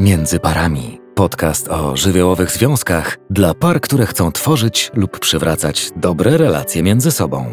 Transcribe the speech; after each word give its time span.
Między 0.00 0.40
parami. 0.40 0.98
Podcast 1.14 1.68
o 1.68 1.96
żywiołowych 1.96 2.50
związkach 2.50 3.18
dla 3.30 3.54
par, 3.54 3.80
które 3.80 4.06
chcą 4.06 4.32
tworzyć 4.32 4.90
lub 4.94 5.18
przywracać 5.18 5.90
dobre 5.96 6.36
relacje 6.36 6.82
między 6.82 7.10
sobą. 7.10 7.44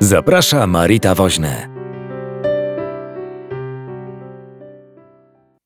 Zaprasza 0.00 0.66
Marita 0.66 1.14
Woźne. 1.14 1.68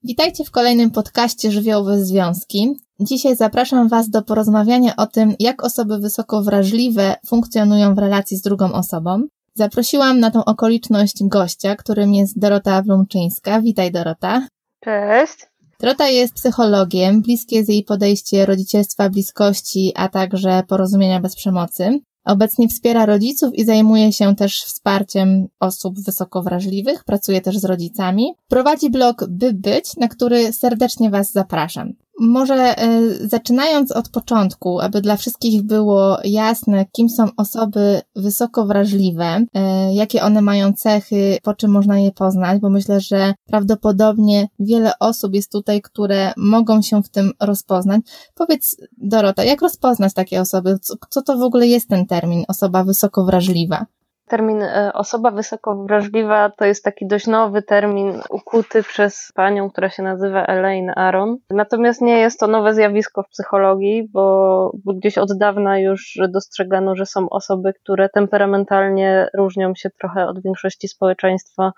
Witajcie 0.05 0.45
w 0.45 0.51
kolejnym 0.51 0.91
podcaście 0.91 1.51
Żywiołowe 1.51 2.05
Związki. 2.05 2.77
Dzisiaj 3.01 3.37
zapraszam 3.37 3.89
Was 3.89 4.11
do 4.11 4.23
porozmawiania 4.23 4.97
o 4.97 5.07
tym, 5.07 5.35
jak 5.39 5.65
osoby 5.65 5.99
wysoko 5.99 6.43
wrażliwe 6.43 7.17
funkcjonują 7.27 7.95
w 7.95 7.99
relacji 7.99 8.37
z 8.37 8.43
drugą 8.43 8.73
osobą. 8.73 9.23
Zaprosiłam 9.55 10.21
na 10.21 10.31
tą 10.31 10.45
okoliczność 10.45 11.17
gościa, 11.23 11.77
którym 11.77 12.15
jest 12.15 12.39
Dorota 12.39 12.83
Wlumczyńska. 12.83 13.61
Witaj 13.61 13.93
Dorota. 13.93 14.47
Cześć. 14.85 15.50
Dorota 15.81 16.09
jest 16.09 16.35
psychologiem, 16.35 17.23
bliskie 17.23 17.57
jest 17.57 17.69
jej 17.69 17.85
podejście 17.85 18.47
rodzicielstwa, 18.47 19.11
bliskości, 19.11 19.93
a 19.97 20.09
także 20.09 20.63
porozumienia 20.69 21.21
bez 21.21 21.37
przemocy. 21.37 22.01
Obecnie 22.25 22.69
wspiera 22.69 23.07
rodziców 23.07 23.55
i 23.55 23.65
zajmuje 23.65 24.13
się 24.13 24.37
też 24.37 24.63
wsparciem 24.63 25.49
osób 25.61 26.01
wysoko 26.01 26.43
wrażliwych, 26.43 27.05
pracuje 27.05 27.41
też 27.41 27.59
z 27.59 27.65
rodzicami. 27.65 28.33
Prowadzi 28.49 28.91
blog 28.91 29.25
By 29.29 29.53
Być, 29.53 29.97
na 29.97 30.09
który 30.09 30.53
serdecznie 30.53 31.11
Was 31.11 31.33
zapraszam. 31.33 31.93
Może 32.19 32.79
e, 32.79 33.01
zaczynając 33.29 33.93
od 33.93 34.09
początku, 34.09 34.81
aby 34.81 35.01
dla 35.01 35.17
wszystkich 35.17 35.63
było 35.63 36.19
jasne, 36.25 36.85
kim 36.93 37.09
są 37.09 37.29
osoby 37.37 38.01
wysoko 38.17 38.67
wrażliwe, 38.67 39.45
e, 39.55 39.95
jakie 39.95 40.23
one 40.23 40.43
mają 40.43 40.73
cechy, 40.73 41.39
po 41.43 41.55
czym 41.55 41.71
można 41.71 41.99
je 41.99 42.13
poznać, 42.13 42.61
bo 42.61 42.71
myślę, 42.71 43.01
że 43.01 43.35
prawdopodobnie 43.47 44.49
wiele 44.59 44.93
osób 44.99 45.35
jest 45.35 45.53
tutaj, 45.53 45.83
które 45.83 46.33
mogą 46.37 46.83
się 46.83 47.03
w 47.03 47.09
tym 47.09 47.33
rozpoznać. 47.41 48.01
Powiedz, 48.35 48.77
Dorota, 48.99 49.45
jak 49.45 49.63
rozpoznać 49.63 50.15
takie 50.15 50.41
osoby? 50.41 50.79
Co, 50.83 50.95
co 51.11 51.23
to 51.23 51.39
w 51.39 51.43
ogóle 51.43 51.67
jest 51.67 51.89
ten 51.89 52.07
termin 52.07 52.45
osoba 52.49 52.85
wysoko 52.85 53.25
wrażliwa? 53.25 53.87
Termin 54.31 54.63
e, 54.63 54.93
osoba 54.95 55.31
wysoko 55.31 55.85
wrażliwa 55.85 56.51
to 56.51 56.65
jest 56.65 56.85
taki 56.85 57.07
dość 57.07 57.27
nowy 57.27 57.63
termin 57.63 58.21
ukuty 58.31 58.83
przez 58.83 59.33
panią, 59.35 59.71
która 59.71 59.91
się 59.91 60.03
nazywa 60.03 60.45
Elaine 60.45 60.93
Aron. 60.97 61.37
Natomiast 61.51 62.01
nie 62.01 62.19
jest 62.19 62.41
to 62.41 62.47
nowe 62.47 62.75
zjawisko 62.75 63.23
w 63.23 63.29
psychologii, 63.29 64.09
bo, 64.13 64.73
bo 64.85 64.95
gdzieś 64.95 65.19
od 65.19 65.39
dawna 65.39 65.79
już 65.79 66.19
dostrzegano, 66.29 66.97
że 66.97 67.07
są 67.07 67.29
osoby, 67.29 67.73
które 67.73 68.09
temperamentalnie 68.09 69.29
różnią 69.35 69.75
się 69.75 69.91
trochę 69.91 70.27
od 70.27 70.43
większości 70.43 70.89
społeczeństwa 70.89 71.73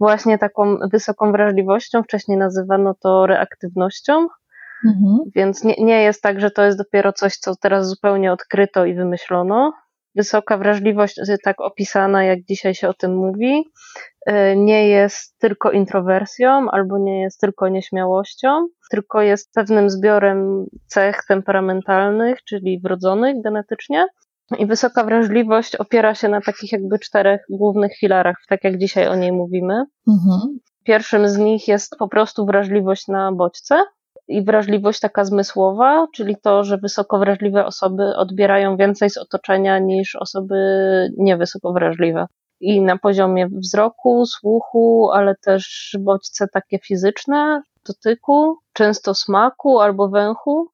właśnie 0.00 0.38
taką 0.38 0.78
wysoką 0.92 1.32
wrażliwością. 1.32 2.02
Wcześniej 2.02 2.38
nazywano 2.38 2.94
to 2.94 3.26
reaktywnością. 3.26 4.28
Mhm. 4.86 5.18
Więc 5.34 5.64
nie, 5.64 5.74
nie 5.78 6.02
jest 6.02 6.22
tak, 6.22 6.40
że 6.40 6.50
to 6.50 6.64
jest 6.64 6.78
dopiero 6.78 7.12
coś, 7.12 7.36
co 7.36 7.56
teraz 7.56 7.88
zupełnie 7.88 8.32
odkryto 8.32 8.84
i 8.84 8.94
wymyślono 8.94 9.72
wysoka 10.14 10.58
wrażliwość, 10.58 11.20
tak 11.44 11.60
opisana, 11.60 12.24
jak 12.24 12.44
dzisiaj 12.44 12.74
się 12.74 12.88
o 12.88 12.94
tym 12.94 13.16
mówi, 13.16 13.64
y, 14.28 14.32
nie 14.56 14.88
jest 14.88 15.38
tylko 15.38 15.70
introwersją 15.70 16.70
albo 16.70 16.98
nie 16.98 17.20
jest 17.20 17.40
tylko 17.40 17.68
nieśmiałością, 17.68 18.66
tylko 18.90 19.22
jest 19.22 19.52
pewnym 19.54 19.90
zbiorem 19.90 20.66
cech 20.86 21.20
temperamentalnych, 21.28 22.38
czyli 22.44 22.80
wrodzonych 22.80 23.42
genetycznie. 23.44 24.06
I 24.58 24.66
wysoka 24.66 25.04
wrażliwość 25.04 25.76
opiera 25.76 26.14
się 26.14 26.28
na 26.28 26.40
takich 26.40 26.72
jakby 26.72 26.98
czterech 26.98 27.40
głównych 27.50 27.96
filarach, 27.98 28.36
tak 28.48 28.64
jak 28.64 28.78
dzisiaj 28.78 29.08
o 29.08 29.16
niej 29.16 29.32
mówimy. 29.32 29.84
Mhm. 30.08 30.58
Pierwszym 30.84 31.28
z 31.28 31.36
nich 31.36 31.68
jest 31.68 31.96
po 31.98 32.08
prostu 32.08 32.46
wrażliwość 32.46 33.08
na 33.08 33.32
bodźce, 33.32 33.84
i 34.28 34.44
wrażliwość 34.44 35.00
taka 35.00 35.24
zmysłowa, 35.24 36.06
czyli 36.14 36.36
to, 36.42 36.64
że 36.64 36.78
wysoko 36.78 37.18
wrażliwe 37.18 37.66
osoby 37.66 38.16
odbierają 38.16 38.76
więcej 38.76 39.10
z 39.10 39.18
otoczenia 39.18 39.78
niż 39.78 40.16
osoby 40.16 40.56
niewysoko 41.18 41.72
wrażliwe. 41.72 42.26
I 42.60 42.80
na 42.80 42.98
poziomie 42.98 43.48
wzroku, 43.48 44.26
słuchu, 44.26 45.10
ale 45.12 45.34
też 45.44 45.96
bodźce 46.00 46.48
takie 46.48 46.78
fizyczne, 46.78 47.62
dotyku, 47.86 48.58
często 48.72 49.14
smaku 49.14 49.80
albo 49.80 50.08
węchu. 50.08 50.70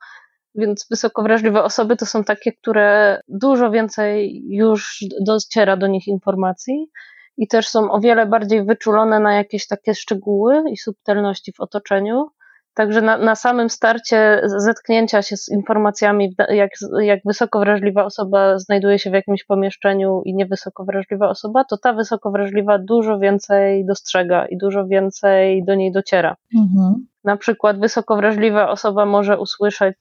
Więc 0.55 0.87
wysoko 0.91 1.23
wrażliwe 1.23 1.63
osoby 1.63 1.97
to 1.97 2.07
są 2.07 2.25
takie, 2.25 2.53
które 2.53 3.21
dużo 3.29 3.71
więcej 3.71 4.43
już 4.49 5.05
dociera 5.21 5.77
do 5.77 5.87
nich 5.87 6.07
informacji 6.07 6.91
i 7.37 7.49
też 7.49 7.69
są 7.69 7.91
o 7.91 8.01
wiele 8.01 8.27
bardziej 8.27 8.65
wyczulone 8.65 9.21
na 9.21 9.35
jakieś 9.35 9.67
takie 9.67 9.95
szczegóły 9.95 10.63
i 10.71 10.77
subtelności 10.77 11.53
w 11.53 11.61
otoczeniu 11.61 12.27
Także 12.79 13.03
na, 13.03 13.19
na 13.19 13.35
samym 13.35 13.71
starcie 13.71 14.41
zetknięcia 14.45 15.23
się 15.23 15.37
z 15.37 15.49
informacjami, 15.49 16.35
jak, 16.49 16.71
jak 17.01 17.21
wysoko 17.25 17.61
wrażliwa 17.61 18.05
osoba 18.05 18.59
znajduje 18.59 18.99
się 18.99 19.11
w 19.11 19.13
jakimś 19.13 19.45
pomieszczeniu 19.45 20.23
i 20.25 20.35
niewysoko 20.35 20.85
wrażliwa 20.85 21.29
osoba, 21.29 21.65
to 21.65 21.77
ta 21.77 21.93
wysoko 21.93 22.31
wrażliwa 22.31 22.79
dużo 22.79 23.19
więcej 23.19 23.87
dostrzega 23.87 24.47
i 24.47 24.57
dużo 24.59 24.87
więcej 24.87 25.65
do 25.65 25.75
niej 25.75 25.93
dociera. 25.93 26.37
Mhm. 26.57 27.07
Na 27.25 27.37
przykład 27.37 27.81
wysoko 27.81 28.17
wrażliwa 28.17 28.71
osoba 28.71 29.07
może 29.07 29.39
usłyszeć 29.39 29.97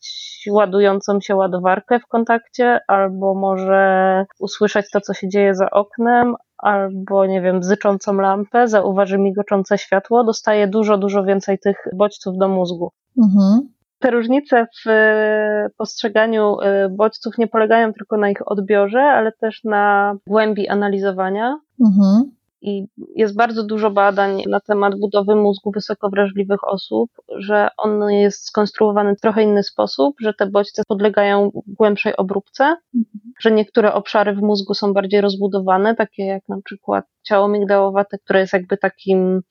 ładującą 0.52 1.22
się 1.22 1.36
ładowarkę 1.36 2.00
w 2.00 2.08
kontakcie, 2.08 2.80
albo 2.88 3.36
może 3.36 4.26
usłyszeć 4.40 4.86
to, 4.94 5.02
co 5.02 5.14
się 5.14 5.30
dzieje 5.30 5.56
za 5.56 5.70
oknem, 5.70 6.36
albo 6.58 7.26
nie 7.26 7.42
wiem, 7.42 7.60
bzyczącą 7.60 8.14
lampę, 8.14 8.68
zauważy 8.68 9.18
migoczące 9.18 9.78
światło, 9.78 10.24
dostaje 10.24 10.68
dużo, 10.68 10.98
dużo 10.98 11.24
więcej 11.24 11.60
tych 11.60 11.78
bodźców 11.96 12.38
do 12.38 12.48
mózgu. 12.48 12.92
Mhm. 13.18 13.70
Te 14.00 14.12
różnice 14.12 14.68
w 14.86 14.90
e, 14.90 15.70
postrzeganiu 15.78 16.58
e, 16.62 16.90
bodźców 16.90 17.38
nie 17.38 17.48
polegają 17.48 17.94
tylko 17.94 18.18
na 18.18 18.30
ich 18.30 18.52
odbiorze, 18.52 19.02
ale 19.02 19.32
też 19.32 19.64
na 19.64 20.16
głębi 20.28 20.68
analizowania. 20.68 21.60
Mhm. 21.86 22.37
I 22.62 22.88
jest 23.16 23.36
bardzo 23.36 23.64
dużo 23.64 23.92
badań 23.92 24.44
na 24.50 24.60
temat 24.60 25.00
budowy 25.00 25.36
mózgu 25.36 25.72
wysoko 25.72 26.10
wrażliwych 26.10 26.68
osób, 26.68 27.12
że 27.38 27.68
on 27.78 28.12
jest 28.12 28.46
skonstruowany 28.46 29.16
w 29.16 29.22
trochę 29.22 29.44
inny 29.44 29.64
sposób, 29.64 30.16
że 30.22 30.34
te 30.34 30.48
bodźce 30.48 30.84
podlegają 30.88 31.52
głębszej 31.68 32.16
obróbce, 32.18 32.64
mhm. 32.64 33.34
że 33.40 33.52
niektóre 33.52 33.94
obszary 33.94 34.34
w 34.34 34.42
mózgu 34.42 34.74
są 34.74 34.94
bardziej 34.94 35.22
rozbudowane, 35.22 35.96
takie 35.96 36.26
jak 36.26 36.50
na 36.50 36.58
przykład 36.66 37.06
ciało 37.28 37.48
migdałowate, 37.48 38.18
które 38.18 38.40
jest 38.40 38.54
jakby 38.54 38.78
takim 38.78 39.42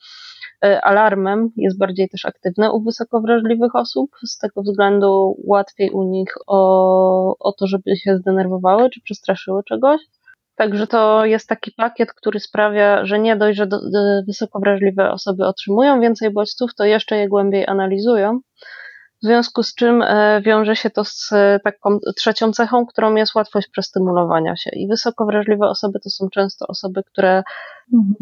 e, 0.65 0.85
alarmem, 0.85 1.51
jest 1.57 1.79
bardziej 1.79 2.09
też 2.09 2.25
aktywne 2.25 2.73
u 2.73 2.83
wysoko 2.83 3.21
wrażliwych 3.21 3.75
osób. 3.75 4.11
Z 4.27 4.39
tego 4.39 4.63
względu 4.63 5.37
łatwiej 5.45 5.91
u 5.91 6.03
nich 6.03 6.35
o, 6.47 7.39
o 7.39 7.53
to, 7.53 7.67
żeby 7.67 7.97
się 7.97 8.17
zdenerwowały 8.17 8.91
czy 8.91 9.01
przestraszyły 9.01 9.63
czegoś. 9.65 10.01
Także 10.57 10.87
to 10.87 11.25
jest 11.25 11.49
taki 11.49 11.73
pakiet, 11.73 12.13
który 12.13 12.41
sprawia, 12.41 13.07
że 13.07 13.19
nie 13.19 13.37
dość, 13.37 13.59
że 13.59 13.67
do, 13.67 13.77
do 13.77 13.99
wysoko 14.27 14.61
wrażliwe 14.61 15.11
osoby 15.11 15.47
otrzymują 15.47 16.01
więcej 16.01 16.31
bodźców, 16.31 16.75
to 16.75 16.85
jeszcze 16.85 17.17
je 17.17 17.29
głębiej 17.29 17.67
analizują. 17.67 18.41
W 19.23 19.27
związku 19.27 19.63
z 19.63 19.75
czym 19.75 20.03
e, 20.03 20.41
wiąże 20.45 20.77
się 20.77 20.91
to 20.91 21.05
z 21.05 21.33
e, 21.33 21.61
taką 21.65 21.99
trzecią 22.17 22.53
cechą, 22.53 22.87
którą 22.87 23.15
jest 23.15 23.35
łatwość 23.35 23.69
przestymulowania 23.69 24.57
się. 24.57 24.71
I 24.71 24.89
wysoko 24.89 25.27
wrażliwe 25.27 25.69
osoby 25.69 26.01
to 26.01 26.11
są 26.11 26.29
często 26.31 26.67
osoby, 26.67 27.03
które 27.13 27.43
mhm. 27.95 28.15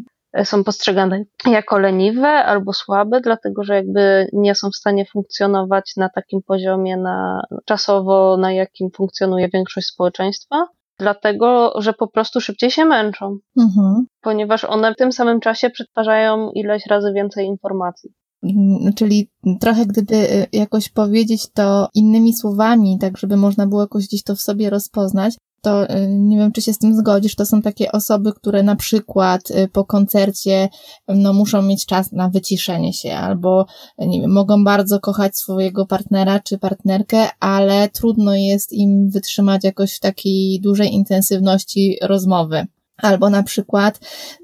są 0.44 0.64
postrzegane 0.64 1.24
jako 1.46 1.78
leniwe 1.78 2.28
albo 2.28 2.72
słabe, 2.72 3.20
dlatego 3.20 3.64
że 3.64 3.74
jakby 3.74 4.28
nie 4.32 4.54
są 4.54 4.70
w 4.70 4.76
stanie 4.76 5.06
funkcjonować 5.06 5.92
na 5.96 6.08
takim 6.08 6.42
poziomie 6.42 6.96
na, 6.96 7.42
czasowo, 7.64 8.36
na 8.36 8.52
jakim 8.52 8.90
funkcjonuje 8.90 9.48
większość 9.48 9.86
społeczeństwa 9.86 10.66
dlatego 10.98 11.72
że 11.76 11.92
po 11.92 12.08
prostu 12.08 12.40
szybciej 12.40 12.70
się 12.70 12.84
męczą, 12.84 13.38
mhm. 13.58 14.06
ponieważ 14.20 14.64
one 14.64 14.92
w 14.92 14.96
tym 14.96 15.12
samym 15.12 15.40
czasie 15.40 15.70
przetwarzają 15.70 16.50
ileś 16.50 16.86
razy 16.86 17.12
więcej 17.12 17.46
informacji. 17.46 18.10
Mm, 18.44 18.92
czyli 18.94 19.30
trochę 19.60 19.86
gdyby 19.86 20.14
y, 20.14 20.46
jakoś 20.52 20.88
powiedzieć 20.88 21.46
to 21.54 21.88
innymi 21.94 22.34
słowami, 22.34 22.98
tak 23.00 23.18
żeby 23.18 23.36
można 23.36 23.66
było 23.66 23.80
jakoś 23.80 24.06
gdzieś 24.06 24.22
to 24.22 24.36
w 24.36 24.40
sobie 24.40 24.70
rozpoznać, 24.70 25.34
to 25.64 25.90
y, 25.90 26.08
nie 26.08 26.38
wiem, 26.38 26.52
czy 26.52 26.62
się 26.62 26.72
z 26.72 26.78
tym 26.78 26.96
zgodzisz, 26.96 27.34
to 27.34 27.46
są 27.46 27.62
takie 27.62 27.92
osoby, 27.92 28.32
które 28.32 28.62
na 28.62 28.76
przykład 28.76 29.50
y, 29.50 29.68
po 29.68 29.84
koncercie 29.84 30.68
no, 31.08 31.32
muszą 31.32 31.62
mieć 31.62 31.86
czas 31.86 32.12
na 32.12 32.28
wyciszenie 32.28 32.92
się, 32.92 33.14
albo 33.14 33.66
nie 33.98 34.20
wiem, 34.20 34.32
mogą 34.32 34.64
bardzo 34.64 35.00
kochać 35.00 35.36
swojego 35.36 35.86
partnera 35.86 36.40
czy 36.40 36.58
partnerkę, 36.58 37.28
ale 37.40 37.88
trudno 37.88 38.34
jest 38.34 38.72
im 38.72 39.10
wytrzymać 39.10 39.64
jakoś 39.64 39.96
w 39.96 40.00
takiej 40.00 40.60
dużej 40.60 40.94
intensywności 40.94 41.98
rozmowy. 42.02 42.66
Albo 42.96 43.30
na 43.30 43.42
przykład 43.42 44.00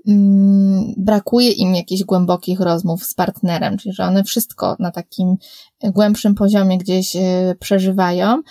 mm, 0.09 0.95
brakuje 0.97 1.51
im 1.51 1.75
jakichś 1.75 2.03
głębokich 2.03 2.61
rozmów 2.61 3.05
z 3.05 3.15
partnerem, 3.15 3.79
czyli 3.79 3.95
że 3.95 4.05
one 4.05 4.25
wszystko 4.25 4.77
na 4.79 4.91
takim 4.91 5.37
głębszym 5.83 6.35
poziomie 6.35 6.79
gdzieś 6.79 7.17
y, 7.17 7.57
przeżywają, 7.61 8.43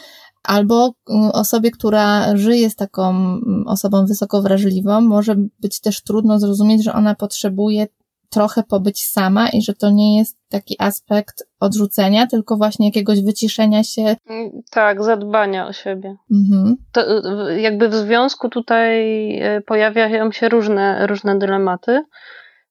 albo 0.44 0.94
mm, 1.10 1.32
osobie, 1.32 1.72
która 1.72 2.38
żyje 2.38 2.70
z 2.70 2.76
taką 2.76 3.10
mm, 3.10 3.64
osobą 3.68 4.06
wysoko 4.06 4.42
wrażliwą, 4.42 5.02
może 5.02 5.36
być 5.60 5.80
też 5.80 6.02
trudno 6.04 6.40
zrozumieć, 6.40 6.84
że 6.84 6.94
ona 6.94 7.16
potrzebuje 7.16 7.88
trochę 8.30 8.64
pobyć 8.64 9.04
sama 9.04 9.50
i 9.50 9.62
że 9.62 9.74
to 9.74 9.90
nie 9.90 10.18
jest 10.18 10.38
taki 10.50 10.76
aspekt 10.80 11.44
odrzucenia, 11.60 12.28
tylko 12.28 12.58
właśnie 12.58 12.88
jakiegoś 12.88 13.24
wyciszenia 13.24 13.84
się. 13.84 14.16
Tak, 14.72 15.04
zadbania 15.04 15.68
o 15.68 15.74
siebie. 15.74 16.16
Mhm. 16.32 16.76
To, 16.92 17.02
jakby 17.50 17.90
w 17.90 17.94
związku 17.94 18.50
tutaj 18.50 19.00
e, 19.40 19.62
pojawiają 19.62 20.32
się 20.32 20.50
różne, 20.50 21.08
różne 21.08 21.40
dylematy. 21.40 22.04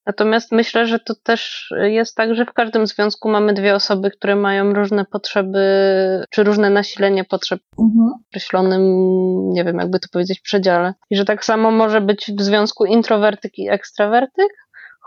Natomiast 0.09 0.53
myślę, 0.53 0.87
że 0.87 0.99
to 0.99 1.15
też 1.23 1.73
jest 1.83 2.17
tak, 2.17 2.35
że 2.35 2.45
w 2.45 2.53
każdym 2.53 2.87
związku 2.87 3.29
mamy 3.29 3.55
dwie 3.55 3.75
osoby, 3.75 4.11
które 4.11 4.37
mają 4.37 4.73
różne 4.73 5.05
potrzeby, 5.05 5.61
czy 6.31 6.45
różne 6.45 6.71
nasilenie 6.71 7.25
potrzeb 7.25 7.61
mhm. 7.79 8.09
w 8.09 8.29
określonym, 8.29 8.83
nie 9.51 9.65
wiem, 9.65 9.79
jakby 9.79 10.01
to 10.01 10.09
powiedzieć, 10.13 10.41
przedziale. 10.41 10.95
I 11.11 11.17
że 11.17 11.25
tak 11.25 11.45
samo 11.45 11.71
może 11.71 12.01
być 12.01 12.33
w 12.39 12.43
związku 12.43 12.85
introwertyk 12.85 13.59
i 13.59 13.69
ekstrawertyk, 13.69 14.49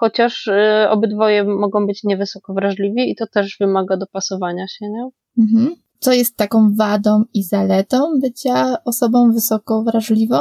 chociaż 0.01 0.47
y, 0.47 0.89
obydwoje 0.89 1.43
mogą 1.43 1.87
być 1.87 2.03
niewysoko 2.03 2.53
wrażliwi 2.53 3.11
i 3.11 3.15
to 3.15 3.27
też 3.27 3.57
wymaga 3.59 3.97
dopasowania 3.97 4.67
się, 4.67 4.85
nie? 4.89 5.09
Mhm. 5.39 5.75
Co 5.99 6.13
jest 6.13 6.37
taką 6.37 6.75
wadą 6.75 7.23
i 7.33 7.43
zaletą 7.43 8.19
bycia 8.21 8.77
osobą 8.85 9.31
wysoko 9.31 9.83
wrażliwą? 9.83 10.37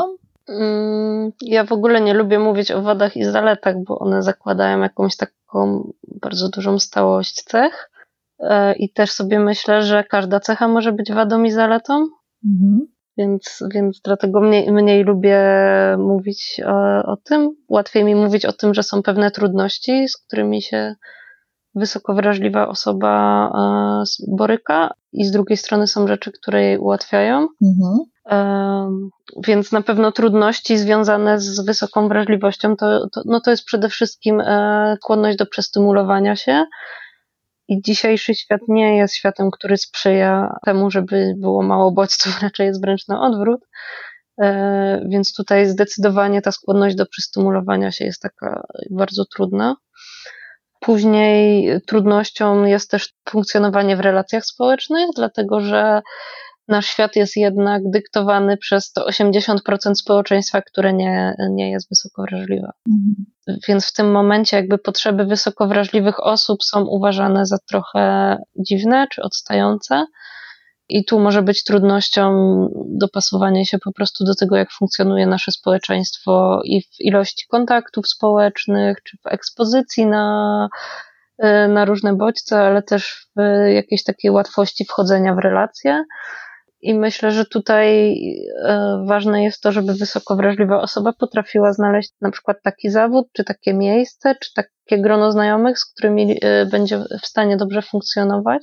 Mm, 0.48 1.32
ja 1.42 1.64
w 1.64 1.72
ogóle 1.72 2.00
nie 2.00 2.14
lubię 2.14 2.38
mówić 2.38 2.70
o 2.70 2.82
wadach 2.82 3.16
i 3.16 3.24
zaletach, 3.24 3.74
bo 3.86 3.98
one 3.98 4.22
zakładają 4.22 4.80
jakąś 4.80 5.16
taką 5.16 5.92
bardzo 6.22 6.48
dużą 6.48 6.78
stałość 6.78 7.42
cech. 7.42 7.90
E, 8.38 8.74
I 8.74 8.92
też 8.92 9.10
sobie 9.10 9.40
myślę, 9.40 9.82
że 9.82 10.04
każda 10.04 10.40
cecha 10.40 10.68
może 10.68 10.92
być 10.92 11.12
wadą 11.12 11.42
i 11.42 11.50
zaletą. 11.50 12.08
Mhm. 12.44 12.86
Więc, 13.20 13.64
więc 13.74 14.00
dlatego 14.04 14.40
mniej, 14.40 14.72
mniej 14.72 15.04
lubię 15.04 15.40
mówić 15.98 16.60
o, 16.66 17.02
o 17.12 17.16
tym. 17.16 17.50
Łatwiej 17.68 18.04
mi 18.04 18.14
mówić 18.14 18.44
o 18.44 18.52
tym, 18.52 18.74
że 18.74 18.82
są 18.82 19.02
pewne 19.02 19.30
trudności, 19.30 20.08
z 20.08 20.16
którymi 20.16 20.62
się 20.62 20.94
wysoko 21.74 22.14
wrażliwa 22.14 22.68
osoba 22.68 23.46
e, 23.54 24.36
boryka, 24.36 24.94
i 25.12 25.24
z 25.24 25.30
drugiej 25.30 25.56
strony 25.56 25.86
są 25.86 26.06
rzeczy, 26.06 26.32
które 26.32 26.64
jej 26.64 26.78
ułatwiają. 26.78 27.48
Mhm. 27.62 27.98
Więc 29.46 29.72
na 29.72 29.82
pewno 29.82 30.12
trudności 30.12 30.78
związane 30.78 31.40
z 31.40 31.60
wysoką 31.60 32.08
wrażliwością 32.08 32.76
to, 32.76 33.08
to, 33.08 33.22
no 33.24 33.40
to 33.40 33.50
jest 33.50 33.64
przede 33.64 33.88
wszystkim 33.88 34.40
e, 34.40 34.96
skłonność 34.96 35.38
do 35.38 35.46
przestymulowania 35.46 36.36
się. 36.36 36.64
I 37.70 37.82
dzisiejszy 37.82 38.34
świat 38.34 38.60
nie 38.68 38.96
jest 38.96 39.14
światem, 39.14 39.50
który 39.50 39.76
sprzyja 39.76 40.56
temu, 40.64 40.90
żeby 40.90 41.34
było 41.36 41.62
mało 41.62 41.92
bodźców, 41.92 42.38
raczej 42.42 42.66
jest 42.66 42.82
wręcz 42.82 43.08
na 43.08 43.22
odwrót. 43.22 43.60
E, 44.40 45.06
więc 45.08 45.34
tutaj 45.34 45.66
zdecydowanie 45.66 46.42
ta 46.42 46.52
skłonność 46.52 46.96
do 46.96 47.06
przystymulowania 47.06 47.92
się 47.92 48.04
jest 48.04 48.22
taka 48.22 48.66
bardzo 48.90 49.24
trudna. 49.24 49.76
Później 50.80 51.70
trudnością 51.86 52.64
jest 52.64 52.90
też 52.90 53.12
funkcjonowanie 53.28 53.96
w 53.96 54.00
relacjach 54.00 54.44
społecznych, 54.44 55.06
dlatego 55.16 55.60
że 55.60 56.02
nasz 56.70 56.86
świat 56.86 57.16
jest 57.16 57.36
jednak 57.36 57.82
dyktowany 57.90 58.56
przez 58.56 58.92
to 58.92 59.06
80% 59.06 59.94
społeczeństwa, 59.94 60.62
które 60.62 60.92
nie, 60.92 61.34
nie 61.50 61.70
jest 61.70 61.88
wysoko 61.88 62.22
wrażliwe. 62.22 62.70
Mhm. 62.88 63.26
Więc 63.68 63.86
w 63.86 63.92
tym 63.92 64.10
momencie 64.10 64.56
jakby 64.56 64.78
potrzeby 64.78 65.24
wysoko 65.24 65.66
wrażliwych 65.66 66.20
osób 66.20 66.64
są 66.64 66.84
uważane 66.84 67.46
za 67.46 67.58
trochę 67.58 68.36
dziwne 68.58 69.06
czy 69.10 69.22
odstające. 69.22 70.06
I 70.88 71.04
tu 71.04 71.20
może 71.20 71.42
być 71.42 71.64
trudnością 71.64 72.30
dopasowanie 72.86 73.66
się 73.66 73.78
po 73.78 73.92
prostu 73.92 74.24
do 74.24 74.34
tego, 74.34 74.56
jak 74.56 74.72
funkcjonuje 74.72 75.26
nasze 75.26 75.52
społeczeństwo 75.52 76.60
i 76.64 76.82
w 76.82 77.00
ilości 77.00 77.46
kontaktów 77.48 78.08
społecznych, 78.08 79.02
czy 79.02 79.16
w 79.16 79.26
ekspozycji 79.26 80.06
na, 80.06 80.68
na 81.68 81.84
różne 81.84 82.16
bodźce, 82.16 82.60
ale 82.60 82.82
też 82.82 83.26
w 83.36 83.40
jakiejś 83.68 84.04
takiej 84.04 84.30
łatwości 84.30 84.84
wchodzenia 84.84 85.34
w 85.34 85.38
relacje. 85.38 86.04
I 86.82 86.94
myślę, 86.94 87.30
że 87.30 87.44
tutaj 87.44 88.16
e, 88.64 89.04
ważne 89.06 89.44
jest 89.44 89.62
to, 89.62 89.72
żeby 89.72 89.94
wysoko 89.94 90.36
wrażliwa 90.36 90.80
osoba 90.80 91.12
potrafiła 91.12 91.72
znaleźć 91.72 92.10
na 92.20 92.30
przykład 92.30 92.56
taki 92.62 92.90
zawód, 92.90 93.26
czy 93.32 93.44
takie 93.44 93.74
miejsce, 93.74 94.34
czy 94.40 94.54
takie 94.54 95.02
grono 95.02 95.32
znajomych, 95.32 95.78
z 95.78 95.92
którymi 95.92 96.38
e, 96.42 96.66
będzie 96.66 96.98
w 97.22 97.26
stanie 97.26 97.56
dobrze 97.56 97.82
funkcjonować, 97.82 98.62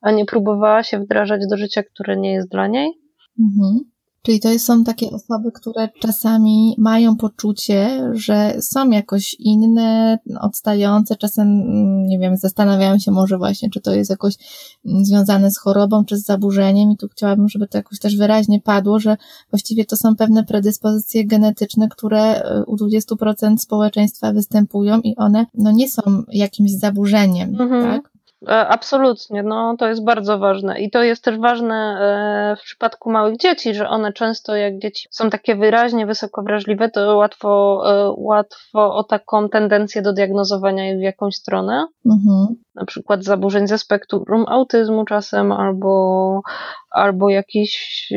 a 0.00 0.10
nie 0.10 0.24
próbowała 0.24 0.82
się 0.82 0.98
wdrażać 0.98 1.40
do 1.50 1.56
życia, 1.56 1.82
które 1.82 2.16
nie 2.16 2.32
jest 2.32 2.50
dla 2.50 2.66
niej. 2.66 2.90
Mhm. 3.40 3.93
Czyli 4.24 4.40
to 4.40 4.58
są 4.58 4.84
takie 4.84 5.10
osoby, 5.10 5.52
które 5.52 5.88
czasami 6.00 6.74
mają 6.78 7.16
poczucie, 7.16 8.10
że 8.12 8.56
są 8.60 8.90
jakoś 8.90 9.36
inne, 9.38 10.18
odstające, 10.40 11.16
czasem, 11.16 11.48
mm, 11.48 12.06
nie 12.06 12.18
wiem, 12.18 12.36
zastanawiają 12.36 12.98
się 12.98 13.10
może 13.10 13.38
właśnie, 13.38 13.70
czy 13.70 13.80
to 13.80 13.94
jest 13.94 14.10
jakoś 14.10 14.34
mm, 14.86 15.04
związane 15.04 15.50
z 15.50 15.58
chorobą, 15.58 16.04
czy 16.04 16.16
z 16.16 16.24
zaburzeniem 16.24 16.90
i 16.90 16.96
tu 16.96 17.08
chciałabym, 17.08 17.48
żeby 17.48 17.68
to 17.68 17.78
jakoś 17.78 17.98
też 17.98 18.16
wyraźnie 18.16 18.60
padło, 18.60 18.98
że 18.98 19.16
właściwie 19.50 19.84
to 19.84 19.96
są 19.96 20.16
pewne 20.16 20.44
predyspozycje 20.44 21.26
genetyczne, 21.26 21.88
które 21.88 22.42
y, 22.60 22.64
u 22.64 22.76
20% 22.76 23.58
społeczeństwa 23.58 24.32
występują 24.32 25.00
i 25.00 25.16
one, 25.16 25.46
no 25.54 25.70
nie 25.70 25.88
są 25.88 26.02
jakimś 26.28 26.70
zaburzeniem, 26.70 27.60
mhm. 27.60 27.84
tak? 27.84 28.13
E, 28.48 28.68
absolutnie, 28.68 29.42
no 29.42 29.76
to 29.78 29.88
jest 29.88 30.04
bardzo 30.04 30.38
ważne. 30.38 30.80
I 30.80 30.90
to 30.90 31.02
jest 31.02 31.24
też 31.24 31.38
ważne 31.38 31.74
e, 31.74 32.56
w 32.56 32.60
przypadku 32.60 33.10
małych 33.10 33.36
dzieci, 33.36 33.74
że 33.74 33.88
one 33.88 34.12
często, 34.12 34.56
jak 34.56 34.78
dzieci 34.78 35.08
są 35.10 35.30
takie 35.30 35.56
wyraźnie 35.56 36.06
wysoko 36.06 36.42
wrażliwe, 36.42 36.90
to 36.90 37.16
łatwo, 37.16 37.82
e, 37.86 38.14
łatwo 38.16 38.94
o 38.94 39.04
taką 39.04 39.48
tendencję 39.48 40.02
do 40.02 40.12
diagnozowania 40.12 40.88
je 40.88 40.96
w 40.96 41.02
jakąś 41.02 41.36
stronę. 41.36 41.86
Mhm. 42.06 42.46
Na 42.74 42.84
przykład 42.84 43.24
zaburzeń 43.24 43.66
ze 43.66 43.78
spektrum 43.78 44.44
autyzmu 44.48 45.04
czasem, 45.04 45.52
albo, 45.52 46.40
albo 46.90 47.30
jakichś 47.30 48.12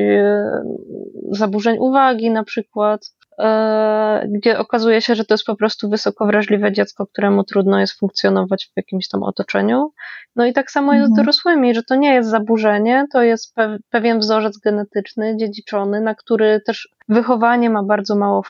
zaburzeń 1.32 1.78
uwagi 1.80 2.32
na 2.32 2.44
przykład. 2.44 3.17
E, 3.40 4.28
gdzie 4.30 4.60
okazuje 4.60 5.02
się, 5.02 5.16
że 5.16 5.26
to 5.26 5.34
jest 5.34 5.46
po 5.46 5.56
prostu 5.56 5.90
wysoko 5.90 6.26
wrażliwe 6.26 6.72
dziecko, 6.72 7.08
któremu 7.08 7.44
trudno 7.44 7.80
jest 7.80 8.00
funkcjonować 8.00 8.70
w 8.74 8.78
jakimś 8.78 9.08
tam 9.08 9.24
otoczeniu. 9.24 9.92
No 10.36 10.46
i 10.46 10.54
tak 10.54 10.72
samo 10.72 10.94
jest 10.94 11.06
z 11.06 11.10
mhm. 11.10 11.26
dorosłymi, 11.26 11.76
że 11.76 11.84
to 11.84 11.96
nie 11.96 12.14
jest 12.14 12.30
zaburzenie, 12.30 13.06
to 13.12 13.24
jest 13.24 13.56
pewien 13.90 14.20
wzorzec 14.20 14.58
genetyczny, 14.58 15.38
dziedziczony, 15.38 16.02
na 16.02 16.16
który 16.16 16.62
też 16.66 16.90
wychowanie 17.10 17.70
ma 17.70 17.84
bardzo 17.84 18.16
mało, 18.16 18.44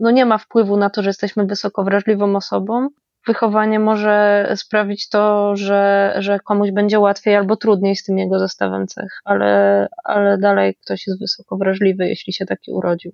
no 0.00 0.10
nie 0.10 0.26
ma 0.26 0.38
wpływu 0.38 0.76
na 0.76 0.90
to, 0.90 1.02
że 1.02 1.08
jesteśmy 1.08 1.46
wysoko 1.46 1.84
wrażliwą 1.84 2.36
osobą. 2.36 2.88
Wychowanie 3.26 3.78
może 3.78 4.48
sprawić 4.56 5.08
to, 5.08 5.56
że, 5.56 6.14
że 6.18 6.38
komuś 6.40 6.70
będzie 6.70 7.00
łatwiej 7.00 7.36
albo 7.36 7.56
trudniej 7.56 7.96
z 7.96 8.04
tym 8.04 8.18
jego 8.18 8.38
zestawem 8.38 8.86
cech, 8.86 9.20
ale, 9.24 9.88
ale 10.04 10.38
dalej 10.38 10.74
ktoś 10.84 11.06
jest 11.06 11.20
wysoko 11.20 11.56
wrażliwy, 11.56 12.08
jeśli 12.08 12.32
się 12.32 12.46
taki 12.46 12.72
urodził. 12.72 13.12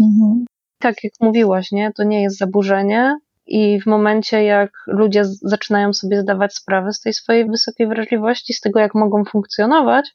Mhm. 0.00 0.44
Tak 0.78 1.04
jak 1.04 1.12
mówiłaś, 1.20 1.72
nie? 1.72 1.92
To 1.92 2.04
nie 2.04 2.22
jest 2.22 2.38
zaburzenie, 2.38 3.16
i 3.48 3.80
w 3.80 3.86
momencie, 3.86 4.44
jak 4.44 4.70
ludzie 4.86 5.22
zaczynają 5.24 5.92
sobie 5.92 6.20
zdawać 6.20 6.54
sprawę 6.54 6.92
z 6.92 7.00
tej 7.00 7.12
swojej 7.12 7.50
wysokiej 7.50 7.86
wrażliwości, 7.86 8.54
z 8.54 8.60
tego, 8.60 8.80
jak 8.80 8.94
mogą 8.94 9.24
funkcjonować, 9.24 10.14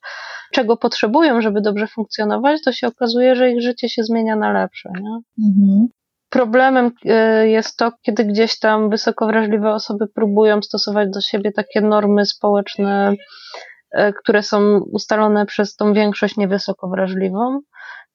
czego 0.51 0.77
potrzebują, 0.77 1.41
żeby 1.41 1.61
dobrze 1.61 1.87
funkcjonować, 1.87 2.61
to 2.63 2.71
się 2.71 2.87
okazuje, 2.87 3.35
że 3.35 3.51
ich 3.51 3.61
życie 3.61 3.89
się 3.89 4.03
zmienia 4.03 4.35
na 4.35 4.51
lepsze. 4.51 4.89
Nie? 5.01 5.19
Mhm. 5.47 5.87
Problemem 6.29 6.91
e, 7.05 7.47
jest 7.47 7.77
to, 7.77 7.91
kiedy 8.01 8.25
gdzieś 8.25 8.59
tam 8.59 8.89
wysoko 8.89 9.27
wrażliwe 9.27 9.73
osoby 9.73 10.07
próbują 10.07 10.61
stosować 10.61 11.09
do 11.09 11.21
siebie 11.21 11.51
takie 11.51 11.81
normy 11.81 12.25
społeczne, 12.25 13.13
e, 13.91 14.13
które 14.13 14.43
są 14.43 14.79
ustalone 14.91 15.45
przez 15.45 15.75
tą 15.75 15.93
większość 15.93 16.37
niewysoko 16.37 16.89
wrażliwą 16.89 17.59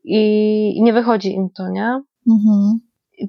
i 0.08 0.82
nie 0.82 0.92
wychodzi 0.92 1.34
im 1.34 1.48
to, 1.56 1.68
nie? 1.68 2.02
Mhm. 2.30 2.78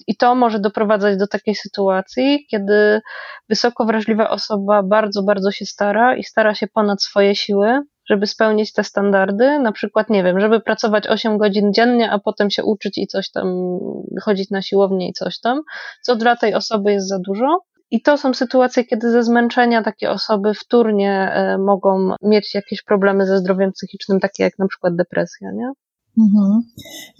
I 0.08 0.16
to 0.16 0.36
może 0.36 0.60
doprowadzać 0.60 1.18
do 1.18 1.28
takiej 1.28 1.56
sytuacji, 1.56 2.46
kiedy 2.52 3.02
wysoko 3.50 3.86
wrażliwa 3.86 4.30
osoba 4.30 4.84
bardzo, 4.84 5.24
bardzo 5.24 5.52
się 5.52 5.66
stara 5.66 6.16
i 6.18 6.24
stara 6.24 6.56
się 6.56 6.68
ponad 6.68 7.04
swoje 7.04 7.36
siły, 7.36 7.80
żeby 8.10 8.28
spełnić 8.28 8.74
te 8.74 8.84
standardy, 8.84 9.60
na 9.60 9.72
przykład, 9.72 10.10
nie 10.10 10.24
wiem, 10.24 10.40
żeby 10.40 10.60
pracować 10.60 11.08
8 11.08 11.38
godzin 11.38 11.74
dziennie, 11.74 12.12
a 12.12 12.20
potem 12.20 12.50
się 12.50 12.64
uczyć 12.64 12.98
i 12.98 13.08
coś 13.08 13.32
tam, 13.32 13.80
chodzić 14.22 14.50
na 14.50 14.62
siłownię 14.62 15.10
i 15.10 15.14
coś 15.14 15.40
tam, 15.40 15.62
co 16.02 16.16
dla 16.16 16.36
tej 16.36 16.54
osoby 16.54 16.92
jest 16.92 17.08
za 17.08 17.20
dużo. 17.20 17.60
I 17.92 18.02
to 18.02 18.18
są 18.18 18.34
sytuacje, 18.34 18.84
kiedy 18.84 19.12
ze 19.12 19.24
zmęczenia 19.24 19.84
takie 19.84 20.10
osoby 20.10 20.54
wtórnie 20.54 21.32
e, 21.34 21.58
mogą 21.58 22.14
mieć 22.24 22.56
jakieś 22.56 22.84
problemy 22.84 23.26
ze 23.26 23.38
zdrowiem 23.38 23.72
psychicznym, 23.72 24.20
takie 24.20 24.44
jak 24.44 24.60
na 24.60 24.68
przykład 24.68 24.96
depresja, 24.96 25.52
nie? 25.52 25.72
Mhm. 26.20 26.62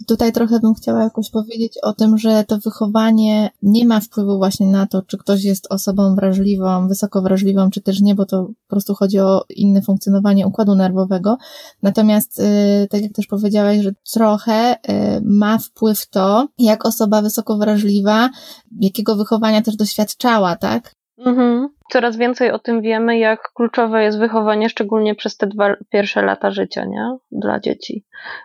Tutaj 0.06 0.32
trochę 0.32 0.60
bym 0.60 0.74
chciała 0.74 1.02
jakoś 1.02 1.30
powiedzieć 1.30 1.78
o 1.82 1.92
tym, 1.92 2.18
że 2.18 2.44
to 2.44 2.58
wychowanie 2.58 3.50
nie 3.62 3.86
ma 3.86 4.00
wpływu 4.00 4.38
właśnie 4.38 4.66
na 4.66 4.86
to, 4.86 5.02
czy 5.02 5.18
ktoś 5.18 5.44
jest 5.44 5.66
osobą 5.70 6.14
wrażliwą, 6.14 6.88
wysoko 6.88 7.22
wrażliwą, 7.22 7.70
czy 7.70 7.80
też 7.80 8.00
nie, 8.00 8.14
bo 8.14 8.26
to 8.26 8.44
po 8.44 8.70
prostu 8.70 8.94
chodzi 8.94 9.18
o 9.18 9.44
inne 9.56 9.82
funkcjonowanie 9.82 10.46
układu 10.46 10.74
nerwowego. 10.74 11.36
Natomiast, 11.82 12.38
yy, 12.38 12.88
tak 12.90 13.02
jak 13.02 13.12
też 13.12 13.26
powiedziałaś, 13.26 13.78
że 13.82 13.92
trochę 14.12 14.76
yy, 14.88 14.94
ma 15.24 15.58
wpływ 15.58 16.08
to, 16.10 16.48
jak 16.58 16.86
osoba 16.86 17.22
wysoko 17.22 17.58
wrażliwa, 17.58 18.30
jakiego 18.80 19.16
wychowania 19.16 19.62
też 19.62 19.76
doświadczała, 19.76 20.56
tak? 20.56 20.99
Mhm. 21.26 21.68
Coraz 21.92 22.16
więcej 22.16 22.50
o 22.50 22.58
tym 22.58 22.80
wiemy, 22.80 23.18
jak 23.18 23.52
kluczowe 23.54 24.02
jest 24.02 24.18
wychowanie, 24.18 24.68
szczególnie 24.68 25.14
przez 25.14 25.36
te 25.36 25.46
dwa 25.46 25.74
pierwsze 25.90 26.22
lata 26.22 26.50
życia, 26.50 26.84
nie? 26.84 27.16
Dla 27.32 27.60
dzieci. 27.60 28.04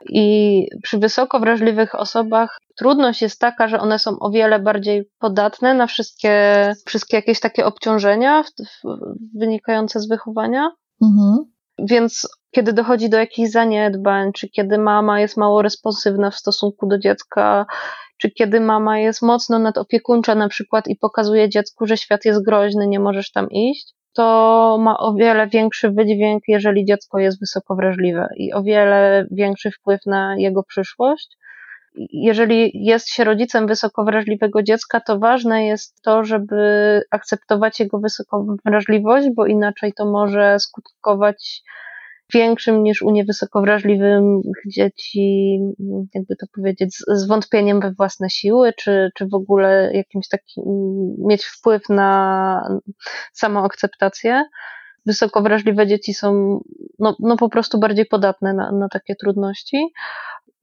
I 0.09 0.67
przy 0.83 0.97
wysoko 0.97 1.39
wrażliwych 1.39 1.95
osobach 1.95 2.57
trudność 2.77 3.21
jest 3.21 3.39
taka, 3.39 3.67
że 3.67 3.79
one 3.79 3.99
są 3.99 4.19
o 4.19 4.31
wiele 4.31 4.59
bardziej 4.59 5.09
podatne 5.19 5.73
na 5.73 5.87
wszystkie, 5.87 6.73
wszystkie 6.85 7.17
jakieś 7.17 7.39
takie 7.39 7.65
obciążenia 7.65 8.43
w, 8.43 8.47
w, 8.47 8.97
wynikające 9.39 9.99
z 9.99 10.07
wychowania. 10.07 10.71
Mhm. 11.01 11.54
Więc 11.79 12.27
kiedy 12.51 12.73
dochodzi 12.73 13.09
do 13.09 13.17
jakichś 13.17 13.51
zaniedbań, 13.51 14.31
czy 14.33 14.49
kiedy 14.49 14.77
mama 14.77 15.19
jest 15.19 15.37
mało 15.37 15.61
responsywna 15.61 16.31
w 16.31 16.35
stosunku 16.35 16.87
do 16.87 16.99
dziecka, 16.99 17.65
czy 18.17 18.31
kiedy 18.31 18.59
mama 18.59 18.99
jest 18.99 19.21
mocno 19.21 19.59
nadopiekuńcza 19.59 20.35
na 20.35 20.49
przykład 20.49 20.87
i 20.87 20.95
pokazuje 20.95 21.49
dziecku, 21.49 21.85
że 21.85 21.97
świat 21.97 22.25
jest 22.25 22.45
groźny, 22.45 22.87
nie 22.87 22.99
możesz 22.99 23.31
tam 23.31 23.49
iść, 23.51 23.93
to 24.13 24.77
ma 24.81 24.97
o 24.97 25.13
wiele 25.13 25.47
większy 25.47 25.89
wydźwięk, 25.89 26.43
jeżeli 26.47 26.85
dziecko 26.85 27.19
jest 27.19 27.39
wysoko 27.39 27.75
wrażliwe 27.75 28.27
i 28.37 28.53
o 28.53 28.63
wiele 28.63 29.27
większy 29.31 29.71
wpływ 29.71 29.99
na 30.05 30.35
jego 30.37 30.63
przyszłość. 30.63 31.37
Jeżeli 32.11 32.71
jest 32.73 33.09
się 33.09 33.23
rodzicem 33.23 33.67
wysoko 33.67 34.03
wrażliwego 34.03 34.63
dziecka, 34.63 34.99
to 34.99 35.19
ważne 35.19 35.65
jest 35.65 36.01
to, 36.01 36.23
żeby 36.23 37.01
akceptować 37.11 37.79
jego 37.79 37.99
wysoką 37.99 38.55
wrażliwość, 38.65 39.27
bo 39.35 39.45
inaczej 39.45 39.93
to 39.93 40.05
może 40.05 40.59
skutkować 40.59 41.63
większym 42.33 42.83
niż 42.83 43.01
u 43.01 43.11
niewysoko 43.11 43.61
wrażliwych 43.61 44.21
dzieci, 44.67 45.57
jakby 46.13 46.35
to 46.35 46.45
powiedzieć, 46.55 46.97
z 47.07 47.27
wątpieniem 47.27 47.79
we 47.79 47.91
własne 47.91 48.29
siły, 48.29 48.73
czy, 48.73 49.11
czy 49.15 49.27
w 49.27 49.33
ogóle 49.33 49.91
jakimś 49.93 50.27
takim, 50.27 50.63
mieć 51.27 51.45
wpływ 51.45 51.89
na 51.89 52.79
samoakceptację. 53.33 54.45
Wysoko 55.05 55.41
wrażliwe 55.41 55.87
dzieci 55.87 56.13
są 56.13 56.59
no, 56.99 57.15
no 57.19 57.37
po 57.37 57.49
prostu 57.49 57.79
bardziej 57.79 58.05
podatne 58.05 58.53
na, 58.53 58.71
na 58.71 58.89
takie 58.89 59.15
trudności. 59.15 59.87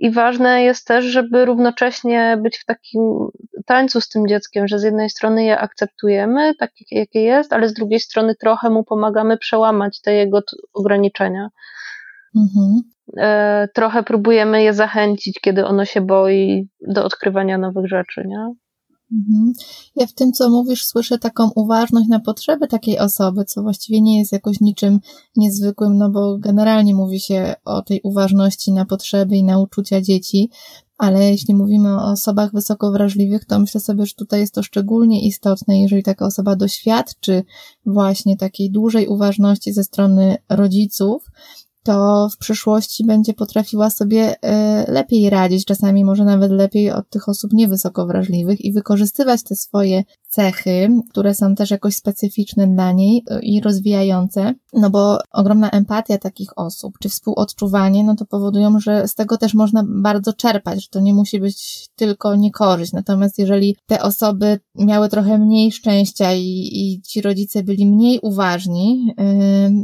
I 0.03 0.11
ważne 0.11 0.63
jest 0.63 0.87
też, 0.87 1.05
żeby 1.05 1.45
równocześnie 1.45 2.39
być 2.43 2.59
w 2.59 2.65
takim 2.65 3.29
tańcu 3.67 4.01
z 4.01 4.09
tym 4.09 4.29
dzieckiem, 4.29 4.69
że 4.69 4.79
z 4.79 4.83
jednej 4.83 5.11
strony 5.11 5.45
je 5.45 5.59
akceptujemy, 5.59 6.55
takie 6.55 6.85
jakie 6.91 7.23
jest, 7.23 7.53
ale 7.53 7.69
z 7.69 7.75
drugiej 7.75 8.01
strony 8.01 8.35
trochę 8.35 8.71
mu 8.71 8.85
pomagamy 8.85 9.39
przełamać 9.39 10.01
te 10.01 10.15
jego 10.15 10.41
ograniczenia. 10.75 11.49
Mhm. 12.37 12.81
E, 13.17 13.69
trochę 13.75 14.03
próbujemy 14.03 14.63
je 14.63 14.75
zachęcić, 14.75 15.41
kiedy 15.41 15.67
ono 15.67 15.85
się 15.85 16.01
boi 16.01 16.69
do 16.81 17.05
odkrywania 17.05 17.59
nowych 17.59 17.87
rzeczy, 17.89 18.23
nie? 18.27 18.55
Mhm. 19.13 19.53
Ja 19.97 20.07
w 20.07 20.13
tym, 20.13 20.33
co 20.33 20.51
mówisz, 20.51 20.85
słyszę 20.85 21.19
taką 21.19 21.51
uważność 21.55 22.09
na 22.09 22.21
potrzeby 22.21 22.69
takiej 22.69 22.99
osoby, 22.99 23.45
co 23.45 23.63
właściwie 23.63 24.01
nie 24.01 24.19
jest 24.19 24.33
jakoś 24.33 24.61
niczym 24.61 25.01
niezwykłym, 25.37 25.99
no 25.99 26.11
bo 26.11 26.39
generalnie 26.39 26.95
mówi 26.95 27.21
się 27.21 27.55
o 27.65 27.83
tej 27.83 28.01
uważności 28.03 28.73
na 28.73 28.87
potrzeby 28.87 29.37
i 29.37 29.45
na 29.45 29.59
uczucia 29.59 30.01
dzieci, 30.01 30.51
ale 30.99 31.31
jeśli 31.31 31.55
mówimy 31.55 31.97
o 31.97 32.05
osobach 32.05 32.53
wysoko 32.53 32.93
wrażliwych, 32.93 33.45
to 33.45 33.59
myślę 33.59 33.81
sobie, 33.81 34.07
że 34.07 34.15
tutaj 34.15 34.41
jest 34.41 34.55
to 34.55 34.63
szczególnie 34.63 35.27
istotne, 35.27 35.81
jeżeli 35.81 36.03
taka 36.03 36.27
osoba 36.27 36.57
doświadczy 36.57 37.45
właśnie 37.87 38.37
takiej 38.37 38.71
dużej 38.71 39.07
uważności 39.09 39.73
ze 39.73 39.85
strony 39.85 40.37
rodziców, 40.49 41.31
to 41.83 42.29
w 42.33 42.37
przyszłości 42.37 43.05
będzie 43.07 43.35
potrafiła 43.35 43.91
sobie 43.91 44.43
e, 44.43 44.93
lepiej 44.93 45.31
radzić, 45.31 45.65
czasami 45.65 46.05
może 46.05 46.25
nawet 46.25 46.53
lepiej 46.53 46.91
od 46.91 47.11
tych 47.11 47.29
osób 47.29 47.53
niewysoko 47.53 48.07
wrażliwych 48.07 48.65
i 48.65 48.73
wykorzystywać 48.73 49.43
te 49.43 49.57
swoje 49.57 50.05
cechy, 50.29 50.89
które 51.11 51.35
są 51.35 51.55
też 51.55 51.71
jakoś 51.71 51.97
specyficzne 51.97 52.67
dla 52.67 52.93
niej 52.93 53.25
e, 53.31 53.41
i 53.41 53.61
rozwijające, 53.61 54.55
no 54.73 54.91
bo 54.91 55.19
ogromna 55.33 55.71
empatia 55.71 56.19
takich 56.19 56.59
osób, 56.59 56.99
czy 56.99 57.09
współodczuwanie, 57.09 58.05
no 58.05 58.17
to 58.17 58.25
powodują, 58.27 58.81
że 58.81 59.09
z 59.09 59.15
tego 59.15 59.37
też 59.37 59.55
można 59.55 59.85
bardzo 59.89 60.33
czerpać, 60.33 60.83
że 60.83 60.89
to 60.91 61.01
nie 61.01 61.15
musi 61.15 61.41
być 61.41 61.89
tylko 61.97 62.37
niekorzyść. 62.37 62.93
Natomiast 62.93 63.39
jeżeli 63.39 63.77
te 63.87 64.03
osoby 64.03 64.61
miały 64.75 65.09
trochę 65.09 65.39
mniej 65.39 65.73
szczęścia 65.73 66.33
i, 66.33 66.69
i 66.73 67.03
ci 67.03 67.21
rodzice 67.21 67.63
byli 67.63 67.87
mniej 67.87 68.19
uważni, 68.23 69.15
yy, 69.19 69.25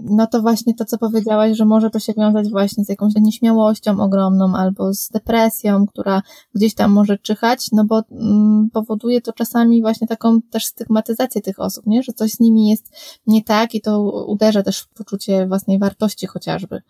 no 0.04 0.26
to 0.26 0.42
właśnie 0.42 0.74
to, 0.74 0.84
co 0.84 0.98
powiedziałaś, 0.98 1.56
że 1.56 1.64
może 1.64 1.87
to 1.90 1.98
się 1.98 2.12
wiązać 2.14 2.50
właśnie 2.50 2.84
z 2.84 2.88
jakąś 2.88 3.14
nieśmiałością 3.14 4.00
ogromną 4.00 4.56
albo 4.56 4.94
z 4.94 5.08
depresją, 5.08 5.86
która 5.86 6.22
gdzieś 6.54 6.74
tam 6.74 6.90
może 6.92 7.18
czyhać, 7.18 7.66
no 7.72 7.84
bo 7.84 8.02
mm, 8.10 8.68
powoduje 8.72 9.20
to 9.20 9.32
czasami 9.32 9.82
właśnie 9.82 10.06
taką 10.06 10.42
też 10.42 10.64
stygmatyzację 10.64 11.40
tych 11.40 11.60
osób, 11.60 11.86
nie? 11.86 12.02
że 12.02 12.12
coś 12.12 12.30
z 12.30 12.40
nimi 12.40 12.70
jest 12.70 12.96
nie 13.26 13.44
tak 13.44 13.74
i 13.74 13.80
to 13.80 14.02
uderza 14.26 14.62
też 14.62 14.80
w 14.80 14.88
poczucie 14.88 15.46
własnej 15.46 15.78
wartości 15.78 16.26
chociażby. 16.26 16.82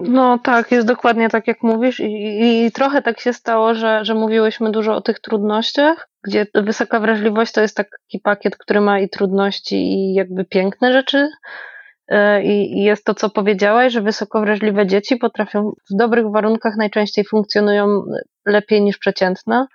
No 0.00 0.38
tak, 0.38 0.72
jest 0.72 0.86
dokładnie 0.86 1.28
tak 1.28 1.46
jak 1.46 1.62
mówisz 1.62 2.00
i, 2.00 2.66
i 2.66 2.72
trochę 2.72 3.02
tak 3.02 3.20
się 3.20 3.32
stało, 3.32 3.74
że, 3.74 4.04
że 4.04 4.14
mówiłyśmy 4.14 4.70
dużo 4.70 4.96
o 4.96 5.00
tych 5.00 5.20
trudnościach, 5.20 6.08
gdzie 6.22 6.46
wysoka 6.54 7.00
wrażliwość 7.00 7.52
to 7.52 7.60
jest 7.60 7.76
taki 7.76 8.20
pakiet, 8.22 8.56
który 8.56 8.80
ma 8.80 9.00
i 9.00 9.08
trudności 9.08 9.76
i 9.76 10.14
jakby 10.14 10.44
piękne 10.44 10.92
rzeczy, 10.92 11.28
i 12.42 12.82
jest 12.82 13.04
to, 13.04 13.14
co 13.14 13.30
powiedziałaś, 13.30 13.92
że 13.92 14.02
wysoko 14.02 14.40
wrażliwe 14.40 14.86
dzieci 14.86 15.16
potrafią 15.16 15.72
w 15.90 15.96
dobrych 15.96 16.30
warunkach 16.30 16.76
najczęściej 16.76 17.24
funkcjonują 17.24 18.02
lepiej 18.46 18.82
niż 18.82 18.98
przeciętne 18.98 19.66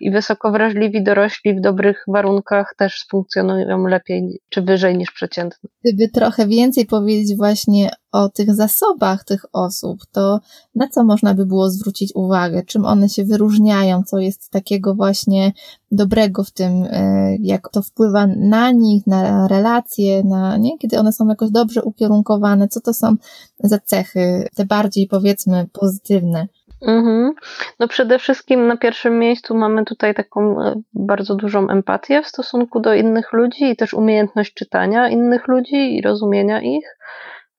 i 0.00 0.10
wysoko 0.10 0.50
wrażliwi 0.50 1.04
dorośli 1.04 1.54
w 1.54 1.60
dobrych 1.60 2.04
warunkach 2.08 2.74
też 2.78 3.06
funkcjonują 3.10 3.86
lepiej 3.86 4.40
czy 4.48 4.62
wyżej 4.62 4.98
niż 4.98 5.10
przeciętny. 5.10 5.68
Gdyby 5.84 6.08
trochę 6.08 6.46
więcej 6.46 6.86
powiedzieć 6.86 7.36
właśnie 7.36 7.90
o 8.12 8.28
tych 8.28 8.54
zasobach 8.54 9.24
tych 9.24 9.44
osób, 9.52 10.00
to 10.12 10.40
na 10.74 10.88
co 10.88 11.04
można 11.04 11.34
by 11.34 11.46
było 11.46 11.70
zwrócić 11.70 12.12
uwagę? 12.14 12.62
Czym 12.62 12.84
one 12.84 13.08
się 13.08 13.24
wyróżniają? 13.24 14.02
Co 14.02 14.18
jest 14.18 14.50
takiego 14.50 14.94
właśnie 14.94 15.52
dobrego 15.92 16.44
w 16.44 16.50
tym? 16.50 16.84
E, 16.90 17.36
jak 17.40 17.68
to 17.68 17.82
wpływa 17.82 18.26
na 18.26 18.70
nich, 18.70 19.06
na 19.06 19.48
relacje, 19.48 20.24
na, 20.24 20.56
nie? 20.56 20.78
Kiedy 20.78 20.98
one 20.98 21.12
są 21.12 21.28
jakoś 21.28 21.50
dobrze 21.50 21.82
ukierunkowane? 21.82 22.68
Co 22.68 22.80
to 22.80 22.94
są 22.94 23.16
za 23.60 23.78
cechy, 23.78 24.48
te 24.54 24.64
bardziej 24.64 25.06
powiedzmy 25.06 25.66
pozytywne? 25.72 26.46
Mhm. 26.82 27.32
No 27.80 27.88
przede 27.88 28.18
wszystkim 28.18 28.66
na 28.66 28.76
pierwszym 28.76 29.18
miejscu 29.18 29.54
mamy 29.54 29.84
tutaj 29.84 30.14
taką 30.14 30.62
e, 30.62 30.74
bardzo 30.94 31.34
dużą 31.34 31.68
empatię 31.68 32.22
w 32.22 32.26
stosunku 32.26 32.80
do 32.80 32.94
innych 32.94 33.32
ludzi 33.32 33.64
i 33.64 33.76
też 33.76 33.94
umiejętność 33.94 34.54
czytania 34.54 35.08
innych 35.08 35.48
ludzi 35.48 35.96
i 35.96 36.02
rozumienia 36.02 36.60
ich, 36.60 36.96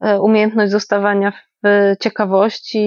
e, 0.01 0.21
umiejętność 0.21 0.71
zostawania 0.71 1.31
w 1.31 1.95
ciekawości 1.99 2.79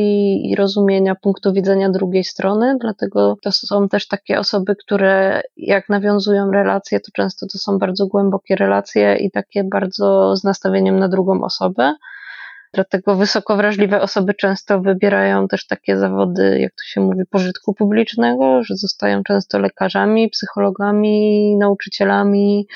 i 0.51 0.57
rozumienia 0.57 1.15
punktu 1.15 1.53
widzenia 1.53 1.91
drugiej 1.91 2.25
strony, 2.25 2.77
dlatego 2.81 3.37
to 3.43 3.53
są 3.53 3.89
też 3.89 4.09
takie 4.09 4.39
osoby, 4.39 4.77
które 4.77 5.43
jak 5.57 5.89
nawiązują 5.89 6.51
relacje, 6.51 7.01
to 7.01 7.13
często 7.15 7.47
to 7.53 7.59
są 7.59 7.79
bardzo 7.79 8.07
głębokie 8.07 8.57
relacje 8.57 9.17
i 9.17 9.31
takie 9.31 9.65
bardzo 9.65 10.37
z 10.37 10.45
nastawieniem 10.45 10.99
na 10.99 11.09
drugą 11.09 11.45
osobę. 11.45 11.95
Dlatego 12.75 13.17
wysoko 13.17 13.57
wrażliwe 13.57 14.01
osoby 14.01 14.35
często 14.35 14.81
wybierają 14.81 15.49
też 15.49 15.67
takie 15.67 15.99
zawody, 15.99 16.59
jak 16.61 16.73
to 16.73 16.85
się 16.85 17.01
mówi, 17.01 17.23
pożytku 17.31 17.75
publicznego, 17.75 18.63
że 18.65 18.77
zostają 18.77 19.23
często 19.23 19.59
lekarzami, 19.59 20.29
psychologami, 20.29 21.57
nauczycielami, 21.57 22.67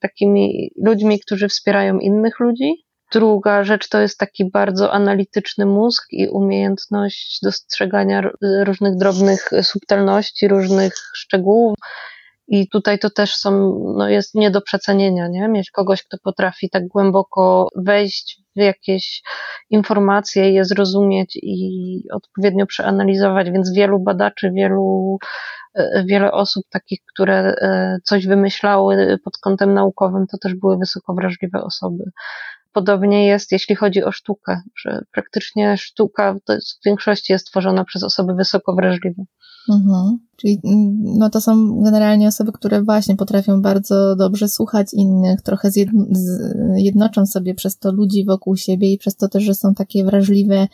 takimi 0.00 0.70
ludźmi, 0.84 1.20
którzy 1.20 1.48
wspierają 1.48 1.98
innych 1.98 2.40
ludzi. 2.40 2.84
Druga 3.12 3.64
rzecz 3.64 3.88
to 3.88 4.00
jest 4.00 4.18
taki 4.18 4.50
bardzo 4.50 4.92
analityczny 4.92 5.66
mózg 5.66 6.06
i 6.10 6.28
umiejętność 6.28 7.38
dostrzegania 7.42 8.30
różnych 8.64 8.96
drobnych 8.96 9.50
subtelności, 9.62 10.48
różnych 10.48 10.94
szczegółów. 11.14 11.78
I 12.52 12.68
tutaj 12.68 12.98
to 12.98 13.10
też 13.10 13.36
są, 13.36 13.50
no 13.96 14.08
jest 14.08 14.34
nie 14.34 14.50
do 14.50 14.60
przecenienia, 14.60 15.28
nie? 15.28 15.48
Mieć 15.48 15.70
kogoś, 15.70 16.02
kto 16.02 16.16
potrafi 16.24 16.70
tak 16.70 16.88
głęboko 16.88 17.68
wejść 17.76 18.42
w 18.56 18.60
jakieś 18.60 19.22
informacje, 19.70 20.52
je 20.52 20.64
zrozumieć 20.64 21.38
i 21.42 22.04
odpowiednio 22.12 22.66
przeanalizować, 22.66 23.50
więc 23.50 23.72
wielu 23.72 24.00
badaczy, 24.00 24.50
wielu, 24.50 25.18
e, 25.74 26.04
wiele 26.06 26.32
osób 26.32 26.64
takich, 26.70 26.98
które 27.14 27.38
e, 27.38 27.98
coś 28.04 28.26
wymyślały 28.26 29.18
pod 29.24 29.38
kątem 29.38 29.74
naukowym, 29.74 30.26
to 30.26 30.38
też 30.38 30.54
były 30.54 30.78
wysoko 30.78 31.14
wrażliwe 31.14 31.62
osoby. 31.62 32.04
podobnie 32.72 33.26
jest, 33.26 33.52
jeśli 33.52 33.76
chodzi 33.76 34.04
o 34.04 34.12
sztukę, 34.12 34.60
że 34.76 35.00
praktycznie 35.12 35.76
sztuka 35.78 36.34
w 36.34 36.84
większości 36.86 37.32
jest 37.32 37.46
tworzona 37.46 37.84
przez 37.84 38.02
osoby 38.02 38.34
wysoko 38.34 38.74
wrażliwe. 38.74 39.24
Mhm. 39.70 40.18
Czyli 40.36 40.60
mm, 40.64 41.18
no 41.18 41.30
to 41.30 41.40
są 41.40 41.82
generalnie 41.82 42.28
osoby, 42.28 42.52
które 42.52 42.82
właśnie 42.82 43.16
potrafią 43.16 43.62
bardzo 43.62 44.16
dobrze 44.16 44.48
słuchać 44.48 44.94
innych, 44.94 45.42
trochę 45.42 45.70
zjednoczą 46.76 47.26
sobie 47.26 47.54
przez 47.54 47.78
to 47.78 47.92
ludzi 47.92 48.24
wokół 48.24 48.56
siebie 48.56 48.92
i 48.92 48.98
przez 48.98 49.16
to 49.16 49.28
też, 49.28 49.44
że 49.44 49.54
są 49.54 49.74
takie 49.74 50.04
wrażliwe 50.04 50.68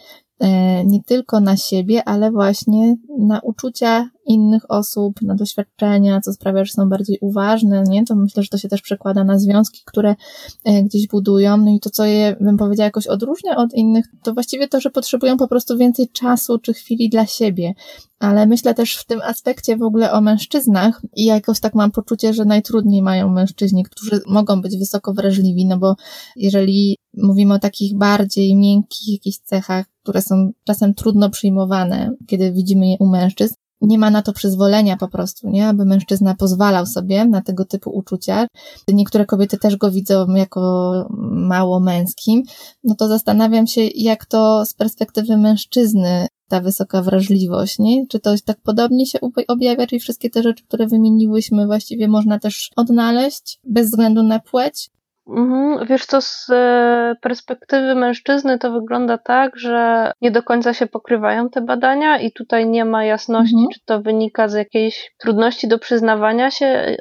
nie 0.85 1.03
tylko 1.03 1.41
na 1.41 1.57
siebie, 1.57 2.05
ale 2.05 2.31
właśnie 2.31 2.97
na 3.19 3.41
uczucia 3.41 4.11
innych 4.29 4.71
osób, 4.71 5.23
na 5.23 5.35
doświadczenia, 5.35 6.21
co 6.21 6.33
sprawia, 6.33 6.65
że 6.65 6.73
są 6.73 6.89
bardziej 6.89 7.19
uważne, 7.21 7.83
nie? 7.83 8.05
To 8.05 8.17
myślę, 8.17 8.43
że 8.43 8.49
to 8.49 8.59
się 8.59 8.69
też 8.69 8.83
przekłada 8.83 9.25
na 9.25 9.39
związki, 9.39 9.83
które 9.85 10.17
e, 10.65 10.83
gdzieś 10.83 11.07
budują. 11.07 11.57
No 11.57 11.71
i 11.71 11.81
to, 11.81 11.91
co 11.91 12.05
je, 12.05 12.37
bym 12.41 12.57
powiedziała, 12.57 12.85
jakoś 12.85 13.07
odróżnia 13.07 13.57
od 13.57 13.75
innych, 13.75 14.07
to 14.23 14.35
właściwie 14.35 14.69
to, 14.69 14.81
że 14.81 14.91
potrzebują 14.91 15.37
po 15.37 15.49
prostu 15.49 15.79
więcej 15.79 16.09
czasu 16.09 16.59
czy 16.59 16.75
chwili 16.75 17.09
dla 17.09 17.27
siebie. 17.27 17.75
Ale 18.19 18.47
myślę 18.47 18.75
też 18.75 18.97
w 18.97 19.07
tym 19.07 19.21
aspekcie 19.23 19.77
w 19.77 19.83
ogóle 19.83 20.13
o 20.13 20.21
mężczyznach 20.21 21.03
i 21.17 21.25
jakoś 21.25 21.61
tak 21.61 21.75
mam 21.75 21.91
poczucie, 21.91 22.35
że 22.35 22.45
najtrudniej 22.45 23.03
mają 23.03 23.29
mężczyźni, 23.29 23.85
którzy 23.85 24.21
mogą 24.27 24.63
być 24.63 24.79
wysoko 24.79 25.15
wrażliwi, 25.15 25.67
no 25.67 25.79
bo 25.79 25.97
jeżeli 26.37 26.97
mówimy 27.17 27.55
o 27.55 27.59
takich 27.59 27.99
bardziej 27.99 28.57
miękkich 28.57 29.09
jakichś 29.09 29.39
cechach, 29.39 29.87
które 30.03 30.23
są 30.23 30.51
czasem 30.65 30.95
trudno 30.95 31.31
przyjmowane, 31.31 32.15
kiedy 32.27 32.53
widzimy 32.53 32.89
je 32.89 32.97
u 33.01 33.07
mężczyzn, 33.07 33.55
nie 33.81 33.99
ma 33.99 34.11
na 34.11 34.23
to 34.23 34.33
przyzwolenia 34.33 34.97
po 34.97 35.09
prostu, 35.09 35.49
nie? 35.51 35.69
Aby 35.69 35.85
mężczyzna 35.85 36.35
pozwalał 36.35 36.87
sobie 36.87 37.25
na 37.25 37.43
tego 37.43 37.65
typu 37.65 37.91
uczucia. 37.91 38.47
Niektóre 38.89 39.27
kobiety 39.27 39.59
też 39.59 39.77
go 39.77 39.91
widzą 39.91 40.35
jako 40.35 40.93
mało 41.31 41.81
męskim. 41.81 42.43
No 42.85 42.95
to 42.95 43.09
zastanawiam 43.09 43.67
się, 43.67 43.81
jak 43.95 44.27
to 44.27 44.65
z 44.67 44.75
perspektywy 44.75 45.37
mężczyzny 45.37 46.27
ta 46.49 46.61
wysoka 46.61 47.03
wrażliwość, 47.03 47.79
nie? 47.79 48.07
Czy 48.07 48.21
to 48.21 48.35
tak 48.45 48.61
podobnie 48.63 49.07
się 49.07 49.19
objawia, 49.49 49.87
czyli 49.87 50.01
wszystkie 50.01 50.31
te 50.31 50.43
rzeczy, 50.43 50.65
które 50.65 50.87
wymieniłyśmy, 50.87 51.67
właściwie 51.67 52.09
można 52.09 52.39
też 52.39 52.71
odnaleźć 52.77 53.61
bez 53.65 53.87
względu 53.91 54.23
na 54.23 54.39
płeć? 54.39 54.91
Mhm. 55.29 55.87
Wiesz 55.87 56.07
co, 56.07 56.21
z 56.21 56.51
e, 56.51 57.15
perspektywy 57.21 57.95
mężczyzny 57.95 58.59
to 58.59 58.73
wygląda 58.73 59.19
tak, 59.19 59.59
że 59.59 60.13
nie 60.21 60.31
do 60.31 60.43
końca 60.43 60.75
się 60.75 60.87
pokrywają 60.87 61.49
te 61.51 61.61
badania 61.61 62.19
i 62.19 62.33
tutaj 62.33 62.67
nie 62.69 62.85
ma 62.85 63.05
jasności, 63.05 63.55
mhm. 63.55 63.71
czy 63.75 63.81
to 63.85 64.01
wynika 64.01 64.49
z 64.49 64.55
jakiejś 64.55 65.15
trudności 65.19 65.69
do 65.69 65.79
przyznawania 65.79 66.51
się 66.51 66.67
e, 66.67 66.97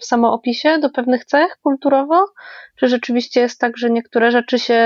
w 0.00 0.04
samoopisie 0.04 0.78
do 0.78 0.90
pewnych 0.90 1.24
cech 1.24 1.56
kulturowo, 1.62 2.24
czy 2.76 2.88
rzeczywiście 2.88 3.40
jest 3.40 3.60
tak, 3.60 3.76
że 3.76 3.90
niektóre 3.90 4.30
rzeczy 4.30 4.58
się 4.58 4.80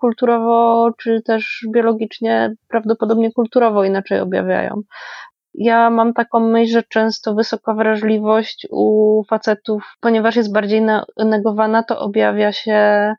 kulturowo, 0.00 0.90
czy 0.98 1.22
też 1.24 1.66
biologicznie, 1.74 2.54
prawdopodobnie 2.68 3.32
kulturowo 3.32 3.84
inaczej 3.84 4.20
objawiają. 4.20 4.82
Ja 5.54 5.90
mam 5.90 6.14
taką 6.14 6.40
myśl, 6.40 6.72
że 6.72 6.82
często 6.82 7.34
wysoka 7.34 7.74
wrażliwość 7.74 8.66
u 8.70 9.22
facetów, 9.28 9.96
ponieważ 10.00 10.36
jest 10.36 10.52
bardziej 10.52 10.82
negowana, 11.16 11.82
to 11.82 11.98
objawia 11.98 12.52
się 12.52 13.12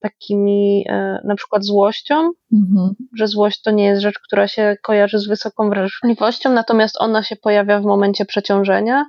takimi 0.00 0.84
e, 0.88 1.20
na 1.24 1.34
przykład 1.34 1.64
złością, 1.64 2.14
mhm. 2.52 2.94
że 3.16 3.26
złość 3.26 3.62
to 3.62 3.70
nie 3.70 3.84
jest 3.84 4.02
rzecz, 4.02 4.18
która 4.18 4.48
się 4.48 4.76
kojarzy 4.82 5.18
z 5.18 5.28
wysoką 5.28 5.70
wrażliwością, 5.70 6.52
natomiast 6.52 6.96
ona 7.00 7.22
się 7.22 7.36
pojawia 7.36 7.80
w 7.80 7.84
momencie 7.84 8.24
przeciążenia, 8.24 9.04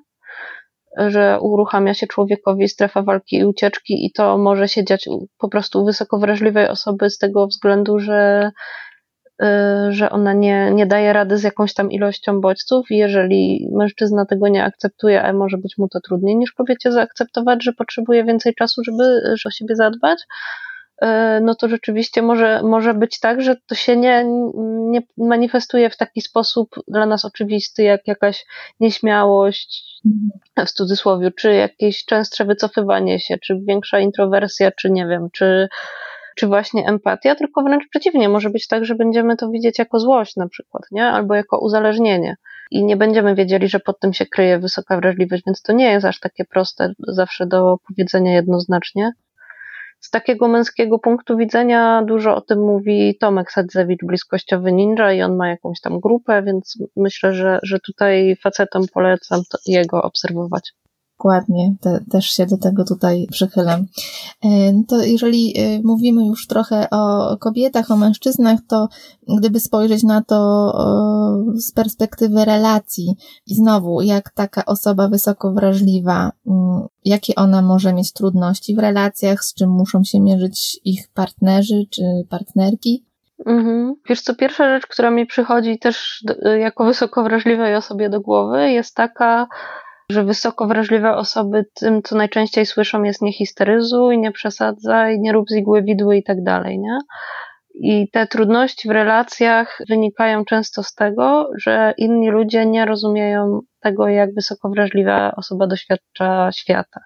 że 0.97 1.39
uruchamia 1.41 1.93
się 1.93 2.07
człowiekowi 2.07 2.69
strefa 2.69 3.01
walki 3.01 3.37
i 3.37 3.45
ucieczki 3.45 4.05
i 4.05 4.11
to 4.11 4.37
może 4.37 4.67
się 4.67 4.85
dziać 4.85 5.09
po 5.37 5.49
prostu 5.49 5.81
u 5.81 5.85
wysoko 5.85 6.19
wrażliwej 6.19 6.67
osoby 6.67 7.09
z 7.09 7.17
tego 7.17 7.47
względu, 7.47 7.99
że 7.99 8.51
że 9.89 10.09
ona 10.09 10.33
nie, 10.33 10.71
nie 10.71 10.85
daje 10.85 11.13
rady 11.13 11.37
z 11.37 11.43
jakąś 11.43 11.73
tam 11.73 11.91
ilością 11.91 12.41
bodźców 12.41 12.91
i 12.91 12.97
jeżeli 12.97 13.69
mężczyzna 13.71 14.25
tego 14.25 14.47
nie 14.47 14.63
akceptuje, 14.63 15.23
a 15.23 15.33
może 15.33 15.57
być 15.57 15.77
mu 15.77 15.87
to 15.87 15.99
trudniej 16.01 16.35
niż 16.35 16.51
kobiecie 16.51 16.91
zaakceptować, 16.91 17.63
że 17.63 17.73
potrzebuje 17.73 18.23
więcej 18.23 18.55
czasu, 18.55 18.83
żeby, 18.83 19.03
żeby 19.23 19.39
o 19.45 19.51
siebie 19.51 19.75
zadbać, 19.75 20.19
y, 21.03 21.05
no 21.41 21.55
to 21.55 21.67
rzeczywiście 21.67 22.21
może, 22.21 22.63
może 22.63 22.93
być 22.93 23.19
tak, 23.19 23.41
że 23.41 23.55
to 23.67 23.75
się 23.75 23.97
nie, 23.97 24.25
nie 24.65 25.01
manifestuje 25.17 25.89
w 25.89 25.97
taki 25.97 26.21
sposób 26.21 26.75
dla 26.87 27.05
nas 27.05 27.25
oczywisty, 27.25 27.83
jak 27.83 28.07
jakaś 28.07 28.45
nieśmiałość, 28.79 30.01
w 30.57 30.71
cudzysłowie, 30.71 31.31
czy 31.31 31.53
jakieś 31.53 32.05
częstsze 32.05 32.45
wycofywanie 32.45 33.19
się, 33.19 33.37
czy 33.37 33.59
większa 33.67 33.99
introwersja, 33.99 34.71
czy 34.71 34.91
nie 34.91 35.07
wiem, 35.07 35.27
czy 35.33 35.69
czy 36.39 36.47
właśnie 36.47 36.87
empatia, 36.87 37.35
tylko 37.35 37.63
wręcz 37.63 37.83
przeciwnie, 37.89 38.29
może 38.29 38.49
być 38.49 38.67
tak, 38.67 38.85
że 38.85 38.95
będziemy 38.95 39.35
to 39.37 39.49
widzieć 39.49 39.79
jako 39.79 39.99
złość 39.99 40.35
na 40.35 40.47
przykład, 40.47 40.83
nie? 40.91 41.05
Albo 41.05 41.35
jako 41.35 41.59
uzależnienie 41.59 42.35
i 42.71 42.83
nie 42.83 42.97
będziemy 42.97 43.35
wiedzieli, 43.35 43.67
że 43.67 43.79
pod 43.79 43.99
tym 43.99 44.13
się 44.13 44.25
kryje 44.25 44.59
wysoka 44.59 44.97
wrażliwość, 44.97 45.43
więc 45.45 45.61
to 45.61 45.73
nie 45.73 45.91
jest 45.91 46.05
aż 46.05 46.19
takie 46.19 46.45
proste 46.45 46.93
zawsze 47.07 47.45
do 47.47 47.77
powiedzenia 47.87 48.33
jednoznacznie. 48.33 49.11
Z 49.99 50.09
takiego 50.09 50.47
męskiego 50.47 50.99
punktu 50.99 51.37
widzenia 51.37 52.03
dużo 52.07 52.35
o 52.35 52.41
tym 52.41 52.59
mówi 52.59 53.17
Tomek 53.19 53.51
Sadzewicz, 53.51 54.05
bliskościowy 54.05 54.71
ninja 54.71 55.13
i 55.13 55.21
on 55.21 55.35
ma 55.35 55.49
jakąś 55.49 55.81
tam 55.81 55.99
grupę, 55.99 56.43
więc 56.43 56.77
myślę, 56.95 57.33
że, 57.33 57.59
że 57.63 57.79
tutaj 57.79 58.35
facetom 58.43 58.83
polecam 58.93 59.41
jego 59.65 60.01
obserwować. 60.01 60.73
Dokładnie, 61.19 61.75
te, 61.81 61.99
też 62.11 62.25
się 62.25 62.45
do 62.45 62.57
tego 62.57 62.85
tutaj 62.85 63.27
przychylam. 63.31 63.85
E, 64.43 64.73
no 64.73 64.83
to 64.87 65.03
jeżeli 65.03 65.53
e, 65.57 65.81
mówimy 65.83 66.25
już 66.25 66.47
trochę 66.47 66.89
o 66.89 67.37
kobietach, 67.37 67.91
o 67.91 67.97
mężczyznach, 67.97 68.59
to 68.67 68.87
gdyby 69.37 69.59
spojrzeć 69.59 70.03
na 70.03 70.23
to 70.23 70.39
z 71.55 71.71
perspektywy 71.71 72.45
relacji 72.45 73.15
i 73.47 73.55
znowu, 73.55 74.01
jak 74.01 74.29
taka 74.29 74.65
osoba 74.65 75.07
wysoko 75.07 75.51
wrażliwa, 75.51 76.31
mm, 76.47 76.87
jakie 77.05 77.35
ona 77.35 77.61
może 77.61 77.93
mieć 77.93 78.13
trudności 78.13 78.75
w 78.75 78.79
relacjach, 78.79 79.43
z 79.43 79.53
czym 79.53 79.69
muszą 79.69 80.03
się 80.03 80.19
mierzyć 80.19 80.79
ich 80.85 81.07
partnerzy 81.13 81.85
czy 81.89 82.01
partnerki, 82.29 83.09
Mhm. 83.45 83.95
Wiesz 84.09 84.21
co, 84.21 84.35
pierwsza 84.35 84.69
rzecz, 84.69 84.87
która 84.87 85.11
mi 85.11 85.25
przychodzi 85.25 85.79
też 85.79 86.23
jako 86.59 86.85
wysoko 86.85 87.23
wrażliwej 87.23 87.75
osobie 87.75 88.09
do 88.09 88.21
głowy 88.21 88.71
jest 88.71 88.95
taka, 88.95 89.47
że 90.11 90.23
wysoko 90.23 90.67
wrażliwe 90.67 91.15
osoby 91.15 91.65
tym, 91.73 92.03
co 92.03 92.15
najczęściej 92.15 92.65
słyszą, 92.65 93.03
jest 93.03 93.21
nie 93.21 93.33
histeryzuj, 93.33 94.17
nie 94.17 94.31
przesadzaj, 94.31 95.19
nie 95.19 95.31
rób 95.31 95.49
z 95.49 95.55
igły 95.55 95.83
widły 95.83 96.17
i 96.17 96.23
tak 96.23 96.43
dalej, 96.43 96.79
nie? 96.79 96.99
I 97.73 98.09
te 98.11 98.27
trudności 98.27 98.87
w 98.87 98.91
relacjach 98.91 99.81
wynikają 99.89 100.45
często 100.45 100.83
z 100.83 100.93
tego, 100.93 101.49
że 101.57 101.93
inni 101.97 102.29
ludzie 102.29 102.65
nie 102.65 102.85
rozumieją 102.85 103.59
tego, 103.79 104.07
jak 104.07 104.33
wysoko 104.33 104.69
wrażliwa 104.69 105.35
osoba 105.35 105.67
doświadcza 105.67 106.51
świata. 106.51 107.01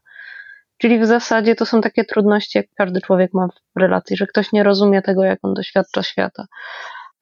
Czyli 0.77 0.99
w 0.99 1.05
zasadzie 1.05 1.55
to 1.55 1.65
są 1.65 1.81
takie 1.81 2.05
trudności, 2.05 2.57
jak 2.57 2.67
każdy 2.77 3.01
człowiek 3.01 3.33
ma 3.33 3.47
w 3.75 3.79
relacji, 3.79 4.17
że 4.17 4.27
ktoś 4.27 4.51
nie 4.51 4.63
rozumie 4.63 5.01
tego, 5.01 5.23
jak 5.23 5.39
on 5.43 5.53
doświadcza 5.53 6.03
świata. 6.03 6.45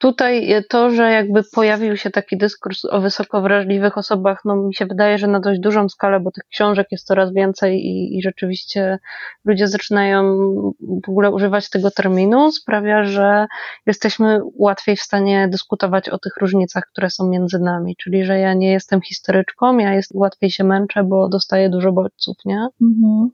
Tutaj 0.02 0.54
to, 0.68 0.90
że 0.90 1.10
jakby 1.10 1.42
pojawił 1.52 1.96
się 1.96 2.10
taki 2.10 2.36
dyskurs 2.36 2.84
o 2.84 3.00
wysoko 3.00 3.42
wrażliwych 3.42 3.98
osobach, 3.98 4.40
no 4.44 4.56
mi 4.56 4.74
się 4.74 4.86
wydaje, 4.86 5.18
że 5.18 5.26
na 5.26 5.40
dość 5.40 5.60
dużą 5.60 5.88
skalę, 5.88 6.20
bo 6.20 6.30
tych 6.30 6.44
książek 6.44 6.86
jest 6.90 7.06
coraz 7.06 7.32
więcej 7.32 7.76
i, 7.76 8.18
i 8.18 8.22
rzeczywiście 8.22 8.98
ludzie 9.44 9.68
zaczynają 9.68 10.38
w 11.06 11.08
ogóle 11.08 11.30
używać 11.30 11.70
tego 11.70 11.90
terminu, 11.90 12.52
sprawia, 12.52 13.04
że 13.04 13.46
jesteśmy 13.86 14.40
łatwiej 14.54 14.96
w 14.96 15.02
stanie 15.02 15.48
dyskutować 15.48 16.08
o 16.08 16.18
tych 16.18 16.36
różnicach, 16.36 16.84
które 16.92 17.10
są 17.10 17.28
między 17.28 17.58
nami. 17.58 17.96
Czyli, 17.96 18.24
że 18.24 18.38
ja 18.38 18.54
nie 18.54 18.72
jestem 18.72 19.00
historyczką, 19.02 19.78
ja 19.78 19.94
jest, 19.94 20.10
łatwiej 20.14 20.50
się 20.50 20.64
męczę, 20.64 21.04
bo 21.04 21.28
dostaję 21.28 21.70
dużo 21.70 21.92
bodźców, 21.92 22.36
nie? 22.44 22.68
Mhm. 22.82 23.30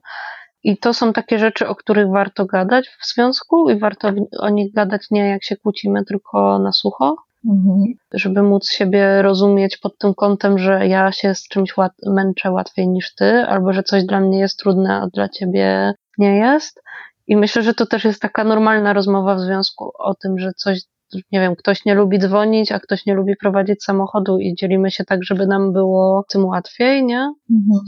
I 0.63 0.77
to 0.77 0.93
są 0.93 1.13
takie 1.13 1.39
rzeczy, 1.39 1.67
o 1.67 1.75
których 1.75 2.09
warto 2.09 2.45
gadać 2.45 2.89
w 2.89 3.13
związku 3.13 3.69
i 3.69 3.79
warto 3.79 4.11
o 4.39 4.49
nich 4.49 4.73
gadać 4.73 5.07
nie 5.11 5.29
jak 5.29 5.43
się 5.43 5.57
kłócimy, 5.57 6.05
tylko 6.05 6.59
na 6.59 6.71
sucho, 6.71 7.15
mhm. 7.45 7.83
żeby 8.13 8.43
móc 8.43 8.69
siebie 8.69 9.21
rozumieć 9.21 9.77
pod 9.77 9.97
tym 9.97 10.13
kątem, 10.13 10.57
że 10.57 10.87
ja 10.87 11.11
się 11.11 11.35
z 11.35 11.47
czymś 11.47 11.77
łat 11.77 11.91
męczę 12.05 12.51
łatwiej 12.51 12.87
niż 12.87 13.15
ty, 13.15 13.25
albo 13.25 13.73
że 13.73 13.83
coś 13.83 14.03
dla 14.03 14.19
mnie 14.19 14.39
jest 14.39 14.59
trudne, 14.59 15.01
a 15.01 15.07
dla 15.07 15.29
ciebie 15.29 15.93
nie 16.17 16.37
jest. 16.37 16.81
I 17.27 17.37
myślę, 17.37 17.63
że 17.63 17.73
to 17.73 17.85
też 17.85 18.05
jest 18.05 18.21
taka 18.21 18.43
normalna 18.43 18.93
rozmowa 18.93 19.35
w 19.35 19.39
związku 19.39 19.91
o 19.97 20.15
tym, 20.15 20.39
że 20.39 20.53
coś 20.53 20.79
nie 21.31 21.39
wiem, 21.39 21.55
ktoś 21.55 21.85
nie 21.85 21.95
lubi 21.95 22.19
dzwonić, 22.19 22.71
a 22.71 22.79
ktoś 22.79 23.05
nie 23.05 23.13
lubi 23.13 23.35
prowadzić 23.35 23.83
samochodu 23.83 24.39
i 24.39 24.55
dzielimy 24.55 24.91
się 24.91 25.05
tak, 25.05 25.23
żeby 25.23 25.47
nam 25.47 25.73
było 25.73 26.25
tym 26.29 26.45
łatwiej, 26.45 27.03
nie? 27.05 27.33
Mhm. 27.51 27.79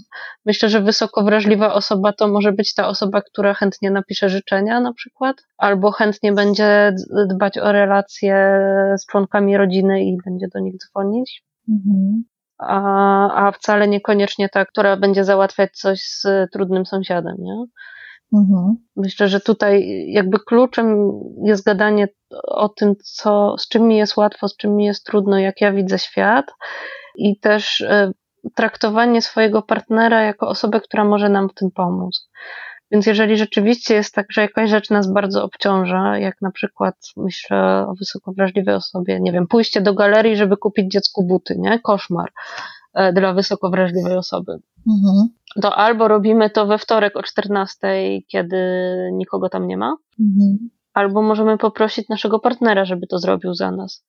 Myślę, 0.46 0.70
że 0.70 0.82
wysoko 0.82 1.24
wrażliwa 1.24 1.74
osoba 1.74 2.14
to 2.14 2.28
może 2.28 2.52
być 2.52 2.74
ta 2.74 2.88
osoba, 2.88 3.22
która 3.22 3.54
chętnie 3.54 3.92
napisze 3.92 4.30
życzenia 4.30 4.80
na 4.80 4.94
przykład, 4.94 5.36
albo 5.58 5.92
chętnie 5.92 6.34
będzie 6.34 6.96
dbać 7.30 7.58
o 7.58 7.72
relacje 7.72 8.36
z 8.98 9.06
członkami 9.06 9.58
rodziny 9.58 10.04
i 10.04 10.18
będzie 10.26 10.48
do 10.54 10.60
nich 10.60 10.76
dzwonić. 10.78 11.44
Mhm. 11.70 12.24
A, 12.58 13.48
a 13.48 13.52
wcale 13.52 13.88
niekoniecznie 13.88 14.50
ta, 14.50 14.66
która 14.66 14.98
będzie 14.98 15.24
załatwiać 15.24 15.72
coś 15.74 16.02
z 16.02 16.26
trudnym 16.52 16.86
sąsiadem, 16.86 17.36
nie? 17.40 17.66
Mhm. 18.34 18.76
Myślę, 18.96 19.28
że 19.28 19.40
tutaj 19.40 20.06
jakby 20.08 20.40
kluczem 20.40 21.12
jest 21.44 21.66
gadanie 21.66 22.08
o 22.48 22.70
tym, 22.70 22.96
co, 23.04 23.56
z 23.58 23.68
czym 23.68 23.88
mi 23.88 23.98
jest 23.98 24.18
łatwo, 24.18 24.48
z 24.48 24.58
czym 24.58 24.76
mi 24.76 24.86
jest 24.86 25.06
trudno, 25.06 25.40
jak 25.40 25.62
ja 25.62 25.72
widzę 25.72 26.00
świat 26.00 26.46
i 27.16 27.40
też 27.40 27.82
e, 27.82 28.12
traktowanie 28.56 29.22
swojego 29.22 29.62
partnera 29.62 30.22
jako 30.22 30.48
osobę, 30.48 30.82
która 30.82 31.06
może 31.06 31.30
nam 31.30 31.50
w 31.50 31.54
tym 31.54 31.72
pomóc. 31.72 32.30
Więc 32.92 33.06
jeżeli 33.06 33.38
rzeczywiście 33.38 33.94
jest 33.94 34.16
tak, 34.16 34.26
że 34.30 34.42
jakaś 34.42 34.70
rzecz 34.70 34.90
nas 34.90 35.14
bardzo 35.14 35.44
obciąża, 35.44 36.18
jak 36.18 36.42
na 36.42 36.52
przykład 36.52 36.96
myślę 37.18 37.86
o 37.88 37.94
wysoko 38.00 38.32
wrażliwej 38.34 38.76
osobie, 38.76 39.20
nie 39.20 39.32
wiem, 39.32 39.48
pójście 39.48 39.82
do 39.82 39.94
galerii, 39.94 40.36
żeby 40.36 40.58
kupić 40.58 40.92
dziecku 40.92 41.24
buty, 41.24 41.56
nie? 41.58 41.80
Koszmar 41.80 42.32
dla 43.14 43.34
wysoko 43.34 43.70
wrażliwej 43.70 44.18
osoby. 44.18 44.52
Mhm. 44.88 45.28
To 45.62 45.76
albo 45.76 46.08
robimy 46.08 46.50
to 46.50 46.68
we 46.68 46.78
wtorek 46.78 47.18
o 47.18 47.24
14, 47.24 47.88
kiedy 48.28 48.58
nikogo 49.14 49.50
tam 49.50 49.68
nie 49.68 49.78
ma, 49.78 49.96
mhm. 50.20 50.70
Albo 50.94 51.22
możemy 51.22 51.58
poprosić 51.58 52.10
naszego 52.10 52.40
partnera, 52.40 52.86
żeby 52.86 53.08
to 53.08 53.20
zrobił 53.20 53.54
za 53.54 53.72
nas 53.72 54.06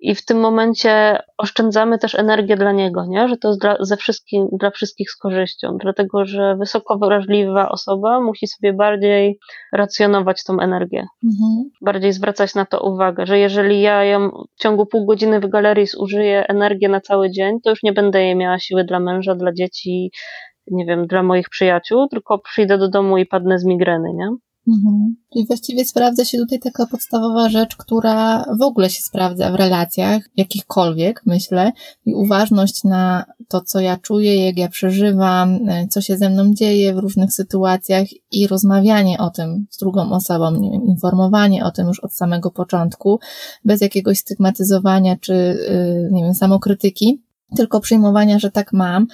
i 0.00 0.14
w 0.14 0.24
tym 0.24 0.40
momencie 0.40 1.18
oszczędzamy 1.38 1.98
też 1.98 2.14
energię 2.14 2.56
dla 2.56 2.72
niego, 2.72 3.06
nie? 3.06 3.28
że 3.28 3.36
to 3.36 3.48
jest 3.48 3.60
dla, 3.60 3.76
ze 3.80 3.96
wszystkim, 3.96 4.48
dla 4.52 4.70
wszystkich 4.70 5.10
z 5.10 5.16
korzyścią, 5.16 5.76
dlatego 5.80 6.26
że 6.26 6.56
wysoko 6.56 6.98
wrażliwa 6.98 7.68
osoba 7.68 8.20
musi 8.20 8.46
sobie 8.46 8.72
bardziej 8.72 9.38
racjonować 9.72 10.44
tą 10.44 10.60
energię, 10.60 11.06
mhm. 11.24 11.70
bardziej 11.82 12.12
zwracać 12.12 12.54
na 12.54 12.66
to 12.66 12.80
uwagę, 12.80 13.26
że 13.26 13.38
jeżeli 13.38 13.80
ja 13.80 14.04
ją 14.04 14.30
w 14.30 14.62
ciągu 14.62 14.86
pół 14.86 15.06
godziny 15.06 15.40
w 15.40 15.48
galerii 15.48 15.86
zużyję 15.86 16.46
energię 16.48 16.88
na 16.88 17.00
cały 17.00 17.30
dzień, 17.30 17.60
to 17.64 17.70
już 17.70 17.82
nie 17.82 17.92
będę 17.92 18.22
jej 18.22 18.36
miała 18.36 18.58
siły 18.58 18.84
dla 18.84 19.00
męża, 19.00 19.34
dla 19.34 19.52
dzieci, 19.52 20.10
nie 20.70 20.86
wiem, 20.86 21.06
dla 21.06 21.22
moich 21.22 21.48
przyjaciół, 21.48 22.08
tylko 22.08 22.38
przyjdę 22.38 22.78
do 22.78 22.88
domu 22.88 23.18
i 23.18 23.26
padnę 23.26 23.58
z 23.58 23.64
migreny, 23.64 24.12
nie? 24.14 24.28
Mhm. 24.68 25.16
Czyli 25.32 25.46
właściwie 25.46 25.84
sprawdza 25.84 26.24
się 26.24 26.38
tutaj 26.38 26.58
taka 26.58 26.86
podstawowa 26.86 27.48
rzecz, 27.48 27.76
która 27.76 28.44
w 28.58 28.62
ogóle 28.62 28.90
się 28.90 29.02
sprawdza 29.02 29.52
w 29.52 29.54
relacjach, 29.54 30.22
jakichkolwiek, 30.36 31.22
myślę, 31.26 31.72
i 32.06 32.14
uważność 32.14 32.84
na 32.84 33.24
to, 33.48 33.60
co 33.60 33.80
ja 33.80 33.96
czuję, 33.96 34.46
jak 34.46 34.58
ja 34.58 34.68
przeżywam, 34.68 35.68
e, 35.68 35.88
co 35.88 36.00
się 36.00 36.16
ze 36.16 36.30
mną 36.30 36.54
dzieje 36.54 36.94
w 36.94 36.98
różnych 36.98 37.32
sytuacjach 37.32 38.06
i 38.32 38.46
rozmawianie 38.46 39.18
o 39.18 39.30
tym 39.30 39.66
z 39.70 39.78
drugą 39.78 40.12
osobą, 40.12 40.50
nie 40.50 40.70
wiem, 40.70 40.82
informowanie 40.86 41.64
o 41.64 41.70
tym 41.70 41.86
już 41.86 42.00
od 42.00 42.14
samego 42.14 42.50
początku, 42.50 43.20
bez 43.64 43.80
jakiegoś 43.80 44.18
stygmatyzowania 44.18 45.16
czy, 45.16 45.34
e, 45.34 46.12
nie 46.12 46.24
wiem, 46.24 46.34
samokrytyki, 46.34 47.22
tylko 47.56 47.80
przyjmowania, 47.80 48.38
że 48.38 48.50
tak 48.50 48.72
mam 48.72 49.06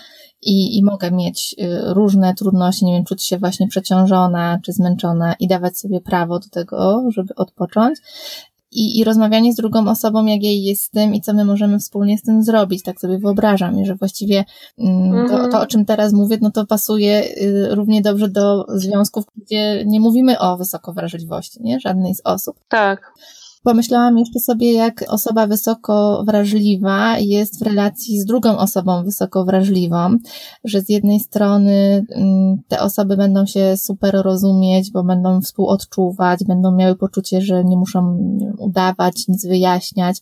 i, 0.43 0.79
i 0.79 0.85
mogę 0.85 1.11
mieć 1.11 1.55
y, 1.61 1.95
różne 1.95 2.35
trudności, 2.35 2.85
nie 2.85 2.93
wiem, 2.93 3.05
czuć 3.05 3.25
się 3.25 3.39
właśnie 3.39 3.69
przeciążona 3.69 4.59
czy 4.65 4.73
zmęczona 4.73 5.35
i 5.41 5.49
dawać 5.49 5.79
sobie 5.79 6.01
prawo 6.01 6.39
do 6.39 6.49
tego, 6.49 7.03
żeby 7.11 7.35
odpocząć. 7.35 7.99
I, 8.75 8.99
i 8.99 9.05
rozmawianie 9.05 9.53
z 9.53 9.57
drugą 9.57 9.89
osobą, 9.89 10.27
jak 10.27 10.43
jej 10.43 10.65
jest 10.65 10.83
z 10.83 10.91
tym 10.91 11.15
i 11.15 11.21
co 11.21 11.35
my 11.35 11.45
możemy 11.45 11.79
wspólnie 11.79 12.19
z 12.19 12.23
tym 12.23 12.43
zrobić, 12.43 12.83
tak 12.83 13.01
sobie 13.01 13.19
wyobrażam, 13.19 13.81
i 13.81 13.87
że 13.87 13.95
właściwie 13.95 14.45
mm, 14.79 15.29
to, 15.29 15.49
to, 15.49 15.61
o 15.61 15.67
czym 15.67 15.85
teraz 15.85 16.13
mówię, 16.13 16.39
no 16.41 16.51
to 16.51 16.67
pasuje 16.67 17.25
y, 17.43 17.75
równie 17.75 18.03
dobrze 18.03 18.29
do 18.29 18.67
związków, 18.69 19.25
gdzie 19.37 19.85
nie 19.87 20.01
mówimy 20.01 20.39
o 20.39 20.57
wysokowrażliwości, 20.57 21.63
nie? 21.63 21.81
Żadnej 21.81 22.15
z 22.15 22.21
osób. 22.25 22.57
Tak. 22.69 23.13
Pomyślałam 23.63 24.19
jeszcze 24.19 24.41
sobie, 24.41 24.73
jak 24.73 25.05
osoba 25.09 25.47
wysoko 25.47 26.25
wrażliwa 26.27 27.19
jest 27.19 27.59
w 27.59 27.63
relacji 27.63 28.21
z 28.21 28.25
drugą 28.25 28.59
osobą 28.59 29.05
wysoko 29.05 29.45
wrażliwą, 29.45 30.19
że 30.65 30.81
z 30.81 30.89
jednej 30.89 31.21
strony 31.21 32.07
mm, 32.11 32.63
te 32.69 32.81
osoby 32.81 33.17
będą 33.17 33.47
się 33.47 33.77
super 33.77 34.15
rozumieć, 34.15 34.91
bo 34.91 35.05
będą 35.05 35.41
współodczuwać, 35.41 36.45
będą 36.45 36.73
miały 36.73 36.97
poczucie, 36.97 37.43
że 37.43 37.65
nie 37.65 37.77
muszą 37.77 38.19
udawać, 38.59 39.29
nic 39.29 39.47
wyjaśniać, 39.47 40.19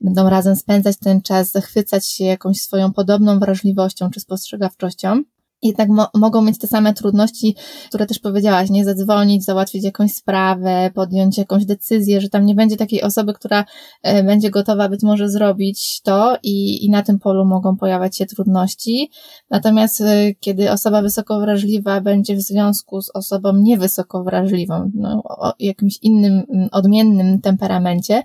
będą 0.00 0.30
razem 0.30 0.56
spędzać 0.56 0.96
ten 0.96 1.22
czas, 1.22 1.50
zachwycać 1.50 2.06
się 2.06 2.24
jakąś 2.24 2.60
swoją 2.60 2.92
podobną 2.92 3.38
wrażliwością 3.38 4.10
czy 4.10 4.20
spostrzegawczością 4.20 5.22
jednak 5.64 5.88
mo 5.88 6.08
mogą 6.14 6.42
mieć 6.42 6.58
te 6.58 6.66
same 6.66 6.94
trudności, 6.94 7.56
które 7.88 8.06
też 8.06 8.18
powiedziałaś, 8.18 8.70
nie 8.70 8.84
zadzwonić, 8.84 9.44
załatwić 9.44 9.84
jakąś 9.84 10.14
sprawę, 10.14 10.90
podjąć 10.94 11.38
jakąś 11.38 11.64
decyzję, 11.64 12.20
że 12.20 12.28
tam 12.28 12.46
nie 12.46 12.54
będzie 12.54 12.76
takiej 12.76 13.02
osoby, 13.02 13.34
która 13.34 13.64
e, 14.02 14.22
będzie 14.22 14.50
gotowa 14.50 14.88
być 14.88 15.02
może 15.02 15.28
zrobić 15.28 16.00
to 16.02 16.36
i, 16.42 16.84
i 16.84 16.90
na 16.90 17.02
tym 17.02 17.18
polu 17.18 17.44
mogą 17.44 17.76
pojawiać 17.76 18.16
się 18.16 18.26
trudności. 18.26 19.10
Natomiast 19.50 20.00
e, 20.00 20.34
kiedy 20.40 20.70
osoba 20.70 21.02
wysoko 21.02 21.40
wrażliwa 21.40 22.00
będzie 22.00 22.36
w 22.36 22.40
związku 22.40 23.02
z 23.02 23.10
osobą 23.14 23.52
niewysoko 23.56 24.24
wrażliwą, 24.24 24.90
no, 24.94 25.22
o 25.24 25.52
jakimś 25.58 25.98
innym, 26.02 26.42
odmiennym 26.72 27.40
temperamencie, 27.40 28.22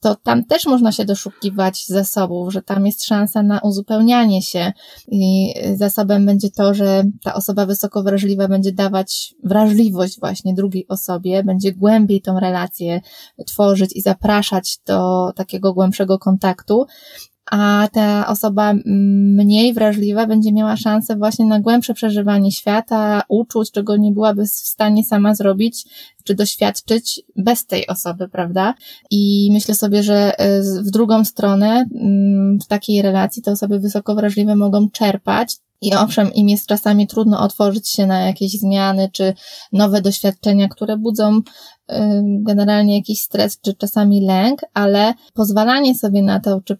to 0.00 0.14
tam 0.14 0.44
też 0.44 0.66
można 0.66 0.92
się 0.92 1.04
doszukiwać 1.04 1.86
zasobów, 1.86 2.52
że 2.52 2.62
tam 2.62 2.86
jest 2.86 3.04
szansa 3.04 3.42
na 3.42 3.60
uzupełnianie 3.60 4.42
się 4.42 4.72
i 5.08 5.54
zasobem 5.74 6.26
będzie 6.26 6.50
to, 6.50 6.74
że 6.74 7.04
ta 7.22 7.34
osoba 7.34 7.66
wysoko 7.66 8.02
wrażliwa 8.02 8.48
będzie 8.48 8.72
dawać 8.72 9.34
wrażliwość 9.44 10.20
właśnie 10.20 10.54
drugiej 10.54 10.88
osobie, 10.88 11.44
będzie 11.44 11.72
głębiej 11.72 12.22
tą 12.22 12.40
relację 12.40 13.00
tworzyć 13.46 13.96
i 13.96 14.00
zapraszać 14.00 14.78
do 14.86 15.32
takiego 15.36 15.72
głębszego 15.74 16.18
kontaktu, 16.18 16.86
a 17.50 17.88
ta 17.92 18.26
osoba 18.26 18.74
mniej 18.84 19.74
wrażliwa 19.74 20.26
będzie 20.26 20.52
miała 20.52 20.76
szansę 20.76 21.16
właśnie 21.16 21.46
na 21.46 21.60
głębsze 21.60 21.94
przeżywanie 21.94 22.52
świata, 22.52 23.22
uczuć, 23.28 23.70
czego 23.70 23.96
nie 23.96 24.12
byłaby 24.12 24.44
w 24.44 24.50
stanie 24.50 25.04
sama 25.04 25.34
zrobić, 25.34 25.84
czy 26.24 26.34
doświadczyć 26.34 27.20
bez 27.36 27.66
tej 27.66 27.86
osoby, 27.86 28.28
prawda? 28.28 28.74
I 29.10 29.50
myślę 29.52 29.74
sobie, 29.74 30.02
że 30.02 30.38
e, 30.38 30.62
w 30.62 30.90
drugą 30.90 31.24
stronę, 31.24 31.84
w 32.62 32.66
takiej 32.66 33.02
relacji 33.02 33.42
te 33.42 33.52
osoby 33.52 33.80
wysoko 33.80 34.14
wrażliwe 34.14 34.56
mogą 34.56 34.90
czerpać 34.90 35.56
i 35.80 35.94
owszem, 35.94 36.34
im 36.34 36.48
jest 36.48 36.66
czasami 36.66 37.06
trudno 37.06 37.40
otworzyć 37.40 37.88
się 37.88 38.06
na 38.06 38.20
jakieś 38.20 38.52
zmiany 38.52 39.08
czy 39.12 39.34
nowe 39.72 40.02
doświadczenia, 40.02 40.68
które 40.68 40.96
budzą 40.96 41.40
generalnie 42.22 42.96
jakiś 42.96 43.20
stres 43.20 43.60
czy 43.60 43.74
czasami 43.74 44.20
lęk, 44.26 44.60
ale 44.74 45.14
pozwalanie 45.34 45.94
sobie 45.94 46.22
na 46.22 46.40
to, 46.40 46.60
czy 46.64 46.76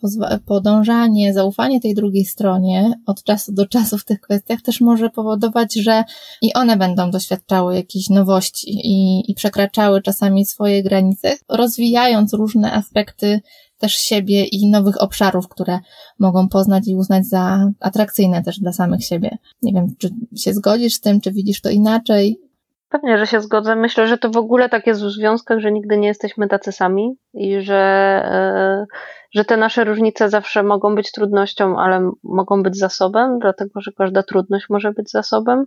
podążanie, 0.46 1.34
zaufanie 1.34 1.80
tej 1.80 1.94
drugiej 1.94 2.24
stronie 2.24 2.92
od 3.06 3.22
czasu 3.22 3.52
do 3.52 3.66
czasu 3.66 3.98
w 3.98 4.04
tych 4.04 4.20
kwestiach 4.20 4.62
też 4.62 4.80
może 4.80 5.10
powodować, 5.10 5.74
że 5.74 6.04
i 6.42 6.54
one 6.54 6.76
będą 6.76 7.10
doświadczały 7.10 7.74
jakichś 7.74 8.08
nowości 8.08 8.70
i, 8.70 9.22
i 9.30 9.34
przekraczały 9.34 10.02
czasami 10.02 10.46
swoje 10.46 10.82
granice, 10.82 11.36
rozwijając 11.48 12.32
różne 12.32 12.72
aspekty 12.72 13.40
też 13.78 13.94
siebie 13.94 14.44
i 14.44 14.68
nowych 14.68 15.02
obszarów, 15.02 15.48
które 15.48 15.78
mogą 16.18 16.48
poznać 16.48 16.88
i 16.88 16.94
uznać 16.96 17.26
za 17.26 17.70
atrakcyjne 17.80 18.42
też 18.42 18.60
dla 18.60 18.72
samych 18.72 19.04
siebie. 19.04 19.38
Nie 19.62 19.72
wiem, 19.72 19.94
czy 19.98 20.10
się 20.36 20.54
zgodzisz 20.54 20.94
z 20.94 21.00
tym, 21.00 21.20
czy 21.20 21.32
widzisz 21.32 21.60
to 21.60 21.70
inaczej? 21.70 22.49
Pewnie, 22.90 23.18
że 23.18 23.26
się 23.26 23.40
zgodzę. 23.40 23.76
Myślę, 23.76 24.06
że 24.06 24.18
to 24.18 24.30
w 24.30 24.36
ogóle 24.36 24.68
tak 24.68 24.86
jest 24.86 25.04
w 25.04 25.10
związkach, 25.10 25.58
że 25.58 25.72
nigdy 25.72 25.98
nie 25.98 26.08
jesteśmy 26.08 26.48
tacy 26.48 26.72
sami 26.72 27.16
i 27.34 27.60
że, 27.60 27.76
e, 28.24 28.86
że 29.34 29.44
te 29.44 29.56
nasze 29.56 29.84
różnice 29.84 30.30
zawsze 30.30 30.62
mogą 30.62 30.94
być 30.94 31.12
trudnością, 31.12 31.78
ale 31.78 32.10
mogą 32.24 32.62
być 32.62 32.78
zasobem, 32.78 33.38
dlatego 33.38 33.80
że 33.80 33.92
każda 33.98 34.22
trudność 34.22 34.66
może 34.70 34.92
być 34.92 35.10
zasobem. 35.10 35.64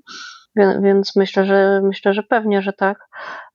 Więc 0.55 1.15
myślę, 1.15 1.45
że 1.45 1.81
myślę, 1.83 2.13
że 2.13 2.23
pewnie, 2.23 2.61
że 2.61 2.73
tak. 2.73 2.97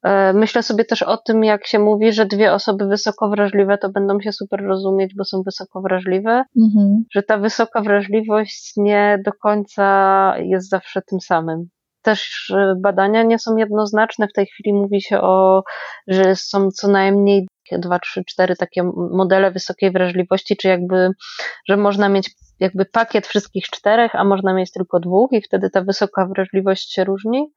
E, 0.02 0.32
myślę 0.32 0.62
sobie 0.62 0.84
też 0.84 1.02
o 1.02 1.16
tym, 1.16 1.44
jak 1.44 1.66
się 1.66 1.78
mówi, 1.78 2.12
że 2.12 2.26
dwie 2.26 2.52
osoby 2.52 2.86
wysoko 2.86 3.28
wrażliwe 3.28 3.78
to 3.78 3.88
będą 3.90 4.20
się 4.20 4.32
super 4.32 4.60
rozumieć, 4.64 5.14
bo 5.16 5.24
są 5.24 5.42
wysoko 5.42 5.80
wrażliwe, 5.80 6.44
mhm. 6.60 7.04
że 7.12 7.22
ta 7.22 7.38
wysoka 7.38 7.80
wrażliwość 7.80 8.72
nie 8.76 9.18
do 9.24 9.32
końca 9.32 10.34
jest 10.38 10.68
zawsze 10.68 11.02
tym 11.02 11.20
samym 11.20 11.68
też 12.02 12.52
badania 12.76 13.22
nie 13.22 13.38
są 13.38 13.56
jednoznaczne. 13.56 14.28
W 14.28 14.32
tej 14.32 14.46
chwili 14.46 14.72
mówi 14.72 15.02
się 15.02 15.20
o, 15.20 15.62
że 16.06 16.36
są 16.36 16.70
co 16.70 16.88
najmniej 16.88 17.46
dwa, 17.72 17.98
trzy, 17.98 18.24
cztery 18.24 18.56
takie 18.56 18.82
modele 19.10 19.50
wysokiej 19.50 19.92
wrażliwości, 19.92 20.56
czy 20.56 20.68
jakby, 20.68 21.10
że 21.68 21.76
można 21.76 22.08
mieć 22.08 22.30
jakby 22.60 22.84
pakiet 22.84 23.26
wszystkich 23.26 23.64
czterech, 23.64 24.14
a 24.14 24.24
można 24.24 24.54
mieć 24.54 24.72
tylko 24.72 25.00
dwóch 25.00 25.32
i 25.32 25.42
wtedy 25.42 25.70
ta 25.70 25.82
wysoka 25.82 26.26
wrażliwość 26.26 26.92
się 26.92 27.04
różni. 27.04 27.52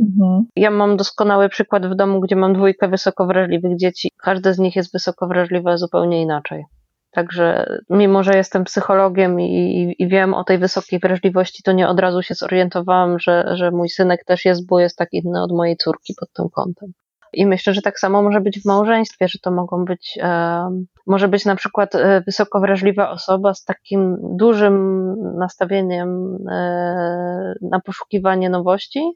Mhm. 0.00 0.44
Ja 0.56 0.70
mam 0.70 0.96
doskonały 0.96 1.48
przykład 1.48 1.86
w 1.86 1.94
domu, 1.94 2.20
gdzie 2.20 2.36
mam 2.36 2.52
dwójkę 2.52 2.88
wysoko 2.88 3.26
wrażliwych 3.26 3.76
dzieci. 3.76 4.10
Każde 4.16 4.54
z 4.54 4.58
nich 4.58 4.76
jest 4.76 4.92
wysoko 4.92 5.26
wrażliwe 5.26 5.78
zupełnie 5.78 6.22
inaczej. 6.22 6.64
Także 7.12 7.66
mimo, 7.90 8.22
że 8.22 8.36
jestem 8.36 8.64
psychologiem 8.64 9.40
i, 9.40 9.94
i, 9.98 10.08
wiem 10.08 10.34
o 10.34 10.44
tej 10.44 10.58
wysokiej 10.58 10.98
wrażliwości, 10.98 11.62
to 11.62 11.72
nie 11.72 11.88
od 11.88 12.00
razu 12.00 12.22
się 12.22 12.34
zorientowałam, 12.34 13.18
że, 13.18 13.56
że 13.56 13.70
mój 13.70 13.88
synek 13.88 14.24
też 14.24 14.44
jest, 14.44 14.66
bo 14.66 14.80
jest 14.80 14.96
tak 14.96 15.08
inny 15.12 15.42
od 15.42 15.52
mojej 15.52 15.76
córki 15.76 16.14
pod 16.20 16.32
tym 16.32 16.48
kątem. 16.48 16.92
I 17.32 17.46
myślę, 17.46 17.74
że 17.74 17.82
tak 17.82 18.00
samo 18.00 18.22
może 18.22 18.40
być 18.40 18.60
w 18.60 18.64
małżeństwie, 18.64 19.28
że 19.28 19.38
to 19.38 19.50
mogą 19.50 19.84
być, 19.84 20.18
e, 20.22 20.68
może 21.06 21.28
być 21.28 21.44
na 21.44 21.56
przykład 21.56 21.94
e, 21.94 22.22
wysoko 22.26 22.60
wrażliwa 22.60 23.10
osoba 23.10 23.54
z 23.54 23.64
takim 23.64 24.16
dużym 24.22 25.14
nastawieniem 25.38 26.36
e, 26.50 27.54
na 27.62 27.80
poszukiwanie 27.80 28.50
nowości. 28.50 29.12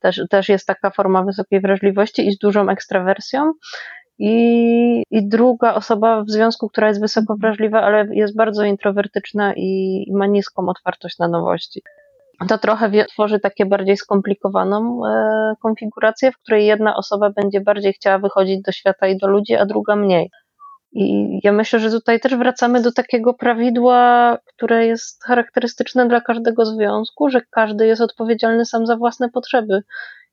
Też, 0.00 0.22
też 0.30 0.48
jest 0.48 0.66
taka 0.66 0.90
forma 0.90 1.22
wysokiej 1.22 1.60
wrażliwości 1.60 2.28
i 2.28 2.32
z 2.32 2.38
dużą 2.38 2.68
ekstrawersją. 2.68 3.52
I, 4.18 5.02
I 5.10 5.28
druga 5.28 5.74
osoba 5.74 6.22
w 6.22 6.30
związku, 6.30 6.68
która 6.68 6.88
jest 6.88 7.00
wysoko 7.00 7.36
wrażliwa, 7.36 7.82
ale 7.82 8.06
jest 8.12 8.36
bardzo 8.36 8.64
introwertyczna 8.64 9.52
i 9.56 10.04
ma 10.14 10.26
niską 10.26 10.68
otwartość 10.68 11.18
na 11.18 11.28
nowości 11.28 11.82
to 12.46 12.58
trochę 12.58 13.04
tworzy 13.04 13.40
takie 13.40 13.66
bardziej 13.66 13.96
skomplikowaną 13.96 15.06
e, 15.06 15.54
konfigurację, 15.62 16.32
w 16.32 16.38
której 16.38 16.66
jedna 16.66 16.96
osoba 16.96 17.30
będzie 17.30 17.60
bardziej 17.60 17.92
chciała 17.92 18.18
wychodzić 18.18 18.62
do 18.62 18.72
świata 18.72 19.06
i 19.06 19.16
do 19.16 19.28
ludzi, 19.28 19.54
a 19.54 19.66
druga 19.66 19.96
mniej. 19.96 20.30
I 20.92 21.26
ja 21.44 21.52
myślę, 21.52 21.80
że 21.80 21.90
tutaj 21.90 22.20
też 22.20 22.36
wracamy 22.36 22.82
do 22.82 22.92
takiego 22.92 23.34
prawidła, 23.34 24.38
które 24.46 24.86
jest 24.86 25.24
charakterystyczne 25.24 26.08
dla 26.08 26.20
każdego 26.20 26.64
związku, 26.64 27.30
że 27.30 27.40
każdy 27.50 27.86
jest 27.86 28.02
odpowiedzialny 28.02 28.64
sam 28.64 28.86
za 28.86 28.96
własne 28.96 29.28
potrzeby 29.30 29.82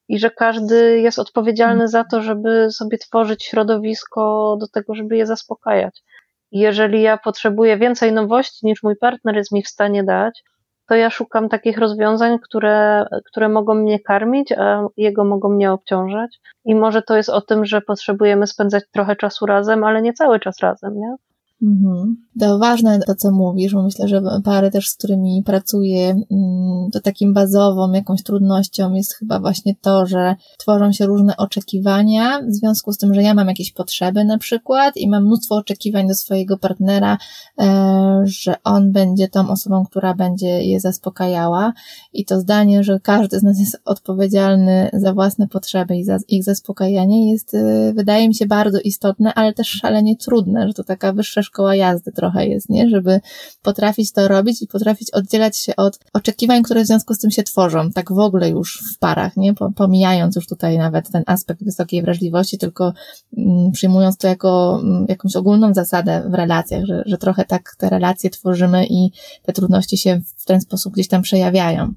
i 0.07 0.19
że 0.19 0.29
każdy 0.29 0.99
jest 0.99 1.19
odpowiedzialny 1.19 1.87
za 1.87 2.03
to, 2.03 2.21
żeby 2.21 2.67
sobie 2.71 2.97
tworzyć 2.97 3.45
środowisko 3.45 4.57
do 4.59 4.67
tego, 4.67 4.95
żeby 4.95 5.17
je 5.17 5.25
zaspokajać. 5.25 6.03
jeżeli 6.51 7.01
ja 7.01 7.17
potrzebuję 7.17 7.77
więcej 7.77 8.13
nowości 8.13 8.65
niż 8.65 8.83
mój 8.83 8.95
partner 8.95 9.35
jest 9.35 9.51
mi 9.51 9.63
w 9.63 9.67
stanie 9.67 10.03
dać, 10.03 10.43
to 10.87 10.95
ja 10.95 11.09
szukam 11.09 11.49
takich 11.49 11.77
rozwiązań, 11.77 12.39
które, 12.39 13.05
które 13.25 13.49
mogą 13.49 13.75
mnie 13.75 13.99
karmić, 13.99 14.51
a 14.51 14.87
jego 14.97 15.23
mogą 15.23 15.49
mnie 15.49 15.71
obciążać. 15.71 16.39
I 16.65 16.75
może 16.75 17.01
to 17.01 17.17
jest 17.17 17.29
o 17.29 17.41
tym, 17.41 17.65
że 17.65 17.81
potrzebujemy 17.81 18.47
spędzać 18.47 18.83
trochę 18.91 19.15
czasu 19.15 19.45
razem, 19.45 19.83
ale 19.83 20.01
nie 20.01 20.13
cały 20.13 20.39
czas 20.39 20.59
razem, 20.59 20.93
nie? 20.99 21.15
Mhm. 21.63 22.24
To 22.39 22.59
ważne 22.59 22.99
to, 22.99 23.15
co 23.15 23.31
mówisz, 23.31 23.73
bo 23.73 23.83
myślę, 23.83 24.07
że 24.07 24.21
pary 24.43 24.71
też, 24.71 24.89
z 24.89 24.95
którymi 24.95 25.43
pracuję, 25.45 26.09
mm, 26.09 26.91
to 26.91 26.99
takim 26.99 27.33
bazową 27.33 27.91
jakąś 27.91 28.23
trudnością 28.23 28.93
jest 28.93 29.13
chyba 29.13 29.39
właśnie 29.39 29.75
to, 29.81 30.05
że 30.05 30.35
tworzą 30.57 30.91
się 30.91 31.05
różne 31.05 31.37
oczekiwania 31.37 32.41
w 32.41 32.53
związku 32.53 32.93
z 32.93 32.97
tym, 32.97 33.13
że 33.13 33.23
ja 33.23 33.33
mam 33.33 33.47
jakieś 33.47 33.71
potrzeby 33.71 34.25
na 34.25 34.37
przykład 34.37 34.97
i 34.97 35.09
mam 35.09 35.25
mnóstwo 35.25 35.55
oczekiwań 35.55 36.07
do 36.07 36.15
swojego 36.15 36.57
partnera, 36.57 37.17
e, 37.59 38.21
że 38.25 38.55
on 38.63 38.91
będzie 38.91 39.27
tą 39.27 39.49
osobą, 39.49 39.85
która 39.85 40.13
będzie 40.13 40.63
je 40.63 40.79
zaspokajała. 40.79 41.73
I 42.13 42.25
to 42.25 42.39
zdanie, 42.39 42.83
że 42.83 42.99
każdy 42.99 43.39
z 43.39 43.43
nas 43.43 43.59
jest 43.59 43.81
odpowiedzialny 43.85 44.89
za 44.93 45.13
własne 45.13 45.47
potrzeby 45.47 45.95
i 45.95 46.03
za 46.03 46.17
ich 46.27 46.43
zaspokajanie 46.43 47.31
jest, 47.31 47.55
e, 47.55 47.93
wydaje 47.93 48.27
mi 48.27 48.35
się 48.35 48.45
bardzo 48.45 48.79
istotne, 48.79 49.33
ale 49.33 49.53
też 49.53 49.69
szalenie 49.69 50.15
trudne, 50.15 50.67
że 50.67 50.73
to 50.73 50.83
taka 50.83 51.13
wyższa 51.13 51.41
szkoła 51.41 51.75
jazdy 51.75 52.11
trochę 52.11 52.24
jest, 52.35 52.69
nie? 52.69 52.89
Żeby 52.89 53.19
potrafić 53.61 54.11
to 54.11 54.27
robić 54.27 54.61
i 54.61 54.67
potrafić 54.67 55.11
oddzielać 55.11 55.57
się 55.57 55.75
od 55.75 55.99
oczekiwań, 56.13 56.63
które 56.63 56.83
w 56.83 56.87
związku 56.87 57.13
z 57.13 57.19
tym 57.19 57.31
się 57.31 57.43
tworzą, 57.43 57.91
tak 57.91 58.11
w 58.11 58.19
ogóle 58.19 58.49
już 58.49 58.83
w 58.93 58.99
parach, 58.99 59.37
nie? 59.37 59.53
Pomijając 59.75 60.35
już 60.35 60.47
tutaj 60.47 60.77
nawet 60.77 61.11
ten 61.11 61.23
aspekt 61.25 61.63
wysokiej 61.63 62.01
wrażliwości, 62.01 62.57
tylko 62.57 62.93
mm, 63.37 63.71
przyjmując 63.71 64.17
to 64.17 64.27
jako 64.27 64.79
mm, 64.83 65.05
jakąś 65.09 65.35
ogólną 65.35 65.73
zasadę 65.73 66.23
w 66.29 66.33
relacjach, 66.33 66.85
że, 66.85 67.03
że 67.05 67.17
trochę 67.17 67.45
tak 67.45 67.75
te 67.77 67.89
relacje 67.89 68.29
tworzymy 68.29 68.85
i 68.89 69.11
te 69.43 69.53
trudności 69.53 69.97
się 69.97 70.21
w 70.37 70.45
ten 70.45 70.61
sposób 70.61 70.93
gdzieś 70.93 71.07
tam 71.07 71.21
przejawiają. 71.21 71.93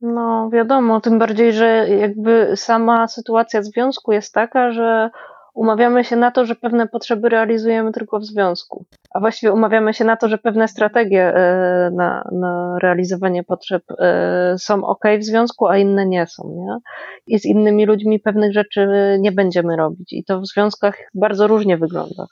No, 0.00 0.50
wiadomo, 0.52 1.00
tym 1.00 1.18
bardziej, 1.18 1.52
że 1.52 1.88
jakby 1.88 2.52
sama 2.56 3.08
sytuacja 3.08 3.62
związku 3.62 4.12
jest 4.12 4.34
taka, 4.34 4.72
że 4.72 5.10
umawiamy 5.54 6.04
się 6.04 6.16
na 6.16 6.30
to, 6.30 6.44
że 6.44 6.54
pewne 6.54 6.88
potrzeby 6.88 7.28
realizujemy 7.28 7.92
tylko 7.92 8.18
w 8.18 8.24
związku. 8.24 8.84
A 9.14 9.20
właściwie 9.20 9.52
umawiamy 9.52 9.94
się 9.94 10.04
na 10.04 10.16
to, 10.16 10.28
że 10.28 10.38
pewne 10.38 10.68
strategie 10.68 11.34
e, 11.34 11.90
na, 11.90 12.28
na 12.32 12.78
realizowanie 12.82 13.44
potrzeb 13.44 13.82
e, 13.98 14.54
są 14.58 14.84
ok 14.84 15.04
w 15.18 15.24
związku, 15.24 15.66
a 15.66 15.76
inne 15.76 16.06
nie 16.06 16.26
są. 16.26 16.50
Nie? 16.56 16.78
I 17.26 17.38
z 17.38 17.44
innymi 17.44 17.86
ludźmi 17.86 18.20
pewnych 18.20 18.52
rzeczy 18.52 18.88
nie 19.20 19.32
będziemy 19.32 19.76
robić. 19.76 20.12
I 20.12 20.24
to 20.24 20.40
w 20.40 20.46
związkach 20.46 20.94
bardzo 21.14 21.46
różnie 21.46 21.78
wygląda. 21.78 22.26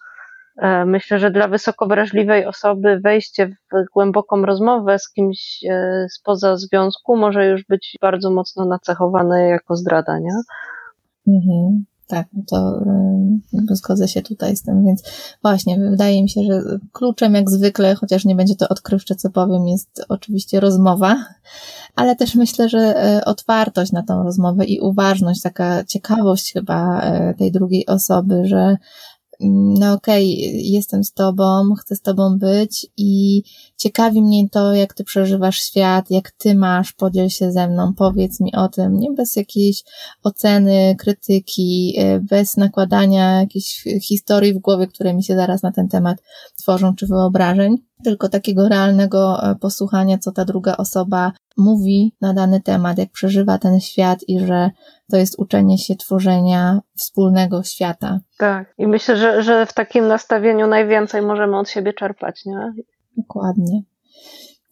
E, 0.58 0.84
myślę, 0.84 1.18
że 1.18 1.30
dla 1.30 1.48
wysoko 1.48 1.86
wrażliwej 1.86 2.46
osoby 2.46 3.00
wejście 3.04 3.46
w 3.46 3.92
głęboką 3.94 4.42
rozmowę 4.42 4.98
z 4.98 5.12
kimś 5.12 5.58
spoza 6.10 6.56
związku 6.56 7.16
może 7.16 7.46
już 7.46 7.64
być 7.64 7.96
bardzo 8.00 8.30
mocno 8.30 8.64
nacechowane 8.64 9.48
jako 9.48 9.76
zdrada, 9.76 10.18
nie? 10.18 10.34
Mhm. 11.28 11.84
Tak, 12.08 12.26
no 12.32 12.42
to 12.46 12.82
y, 13.70 13.76
zgodzę 13.76 14.08
się 14.08 14.22
tutaj 14.22 14.56
z 14.56 14.62
tym, 14.62 14.84
więc 14.84 15.02
właśnie, 15.42 15.78
wydaje 15.78 16.22
mi 16.22 16.30
się, 16.30 16.42
że 16.42 16.62
kluczem 16.92 17.34
jak 17.34 17.50
zwykle, 17.50 17.94
chociaż 17.94 18.24
nie 18.24 18.34
będzie 18.34 18.56
to 18.56 18.68
odkrywcze, 18.68 19.14
co 19.14 19.30
powiem, 19.30 19.68
jest 19.68 20.04
oczywiście 20.08 20.60
rozmowa, 20.60 21.16
ale 21.94 22.16
też 22.16 22.34
myślę, 22.34 22.68
że 22.68 23.16
y, 23.18 23.24
otwartość 23.24 23.92
na 23.92 24.02
tą 24.02 24.22
rozmowę 24.22 24.64
i 24.64 24.80
uważność, 24.80 25.42
taka 25.42 25.84
ciekawość 25.84 26.52
chyba 26.52 27.02
y, 27.30 27.34
tej 27.34 27.52
drugiej 27.52 27.86
osoby, 27.86 28.46
że 28.46 28.76
no 29.40 29.92
okej, 29.92 30.48
okay, 30.48 30.60
jestem 30.60 31.04
z 31.04 31.12
tobą, 31.12 31.74
chcę 31.80 31.96
z 31.96 32.00
tobą 32.00 32.38
być 32.38 32.86
i 32.96 33.42
ciekawi 33.76 34.22
mnie 34.22 34.48
to, 34.48 34.74
jak 34.74 34.94
ty 34.94 35.04
przeżywasz 35.04 35.60
świat, 35.60 36.10
jak 36.10 36.30
ty 36.30 36.54
masz, 36.54 36.92
podziel 36.92 37.28
się 37.28 37.52
ze 37.52 37.68
mną, 37.68 37.94
powiedz 37.94 38.40
mi 38.40 38.54
o 38.54 38.68
tym, 38.68 38.98
nie 38.98 39.12
bez 39.12 39.36
jakiejś 39.36 39.82
oceny, 40.22 40.96
krytyki, 40.98 41.94
e, 41.98 42.20
bez 42.20 42.56
nakładania 42.56 43.40
jakichś 43.40 43.84
historii 44.02 44.54
w 44.54 44.58
głowie, 44.58 44.86
które 44.86 45.14
mi 45.14 45.24
się 45.24 45.36
zaraz 45.36 45.62
na 45.62 45.72
ten 45.72 45.88
temat 45.88 46.18
tworzą, 46.56 46.94
czy 46.94 47.06
wyobrażeń, 47.06 47.87
tylko 48.04 48.28
takiego 48.28 48.68
realnego 48.68 49.42
e, 49.42 49.54
posłuchania, 49.54 50.18
co 50.18 50.32
ta 50.32 50.44
druga 50.44 50.76
osoba 50.76 51.32
mówi 51.56 52.12
na 52.20 52.34
dany 52.34 52.60
temat, 52.60 52.98
jak 52.98 53.10
przeżywa 53.10 53.58
ten 53.58 53.80
świat 53.80 54.18
i 54.28 54.40
że 54.40 54.70
to 55.10 55.16
jest 55.16 55.38
uczenie 55.38 55.78
się 55.78 55.96
tworzenia 55.96 56.80
wspólnego 56.96 57.62
świata. 57.62 58.20
Tak, 58.38 58.74
i 58.78 58.86
myślę, 58.86 59.16
że, 59.16 59.42
że 59.42 59.66
w 59.66 59.72
takim 59.72 60.06
nastawieniu 60.06 60.66
najwięcej 60.66 61.22
możemy 61.22 61.58
od 61.58 61.68
siebie 61.68 61.92
czerpać, 61.92 62.44
nie? 62.46 62.72
Dokładnie. 63.16 63.82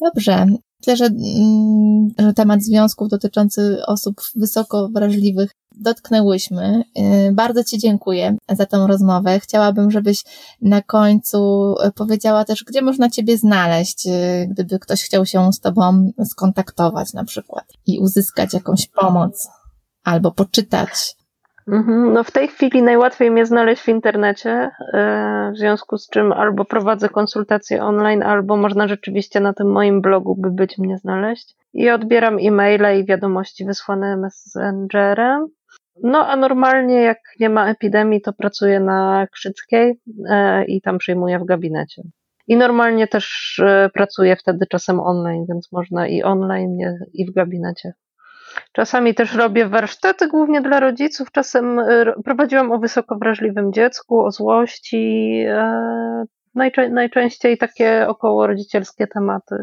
Dobrze. 0.01 0.47
Myślę, 0.81 0.97
że, 0.97 1.07
mm, 1.07 2.09
że 2.19 2.33
temat 2.33 2.63
związków 2.63 3.09
dotyczący 3.09 3.79
osób 3.87 4.15
wysoko 4.35 4.89
wrażliwych 4.89 5.51
dotknęłyśmy. 5.77 6.83
Y, 7.29 7.33
bardzo 7.33 7.65
Ci 7.65 7.79
dziękuję 7.79 8.37
za 8.49 8.67
tą 8.67 8.87
rozmowę. 8.87 9.41
Chciałabym, 9.41 9.91
żebyś 9.91 10.25
na 10.63 10.83
końcu 10.83 11.75
powiedziała 11.95 12.45
też, 12.45 12.65
gdzie 12.65 12.83
można 12.83 13.11
Ciebie 13.11 13.39
znaleźć, 13.39 14.07
y, 14.07 14.47
gdyby 14.51 14.79
ktoś 14.79 15.03
chciał 15.03 15.27
się 15.27 15.53
z 15.53 15.61
Tobą 15.61 16.11
skontaktować 16.25 17.13
na 17.13 17.25
przykład 17.25 17.65
i 17.87 17.99
uzyskać 17.99 18.55
jakąś 18.55 18.87
pomoc 18.87 19.49
albo 20.05 20.33
poczytać. 20.33 21.17
Mhm. 21.69 22.13
No 22.13 22.25
w 22.25 22.31
tej 22.31 22.49
chwili 22.49 22.83
najłatwiej 22.83 23.31
mnie 23.31 23.47
znaleźć 23.47 23.83
w 23.83 23.89
internecie, 23.89 24.71
w 25.55 25.59
związku 25.59 25.99
z 25.99 26.09
czym 26.09 26.33
albo 26.33 26.65
prowadzę 26.65 27.09
konsultacje 27.09 27.85
online, 27.85 28.23
albo 28.23 28.57
można 28.57 28.89
rzeczywiście 28.89 29.41
na 29.41 29.53
tym 29.53 29.73
moim 29.73 30.01
blogu 30.01 30.37
by 30.39 30.51
być 30.51 30.79
mnie 30.79 30.99
znaleźć. 30.99 31.57
I 31.73 31.91
odbieram 31.91 32.37
e-maile 32.41 33.01
i 33.01 33.05
wiadomości 33.05 33.65
wysłane 33.65 34.17
messengerem. 34.17 35.47
No 36.03 36.27
a 36.27 36.37
normalnie 36.37 37.03
jak 37.03 37.19
nie 37.41 37.51
ma 37.51 37.71
epidemii, 37.71 38.21
to 38.21 38.33
pracuję 38.33 38.81
na 38.81 39.27
Krzyckiej 39.33 40.01
e, 40.29 40.65
i 40.65 40.81
tam 40.81 40.99
przyjmuję 40.99 41.39
w 41.39 41.45
gabinecie. 41.45 42.03
I 42.49 42.57
normalnie 42.57 43.09
też 43.09 43.59
e, 43.65 43.91
pracuję 43.95 44.37
wtedy 44.37 44.67
czasem 44.67 45.01
online, 45.01 45.45
więc 45.49 45.73
można 45.73 46.09
i 46.09 46.23
online, 46.23 46.79
i 47.13 47.27
w 47.27 47.35
gabinecie. 47.35 47.93
Czasami 48.73 49.15
też 49.15 49.35
robię 49.35 49.67
warsztaty 49.67 50.29
głównie 50.29 50.61
dla 50.61 50.81
rodziców. 50.81 51.33
Czasem 51.33 51.79
e, 51.79 52.13
prowadziłam 52.25 52.73
o 52.73 52.79
wysoko 52.79 53.19
wrażliwym 53.19 53.73
dziecku, 53.73 54.25
o 54.25 54.31
złości. 54.31 55.45
Najczę 56.55 56.89
najczęściej 56.89 57.59
takie 57.59 58.09
około 58.09 58.47
rodzicielskie 58.47 59.07
tematy. 59.07 59.57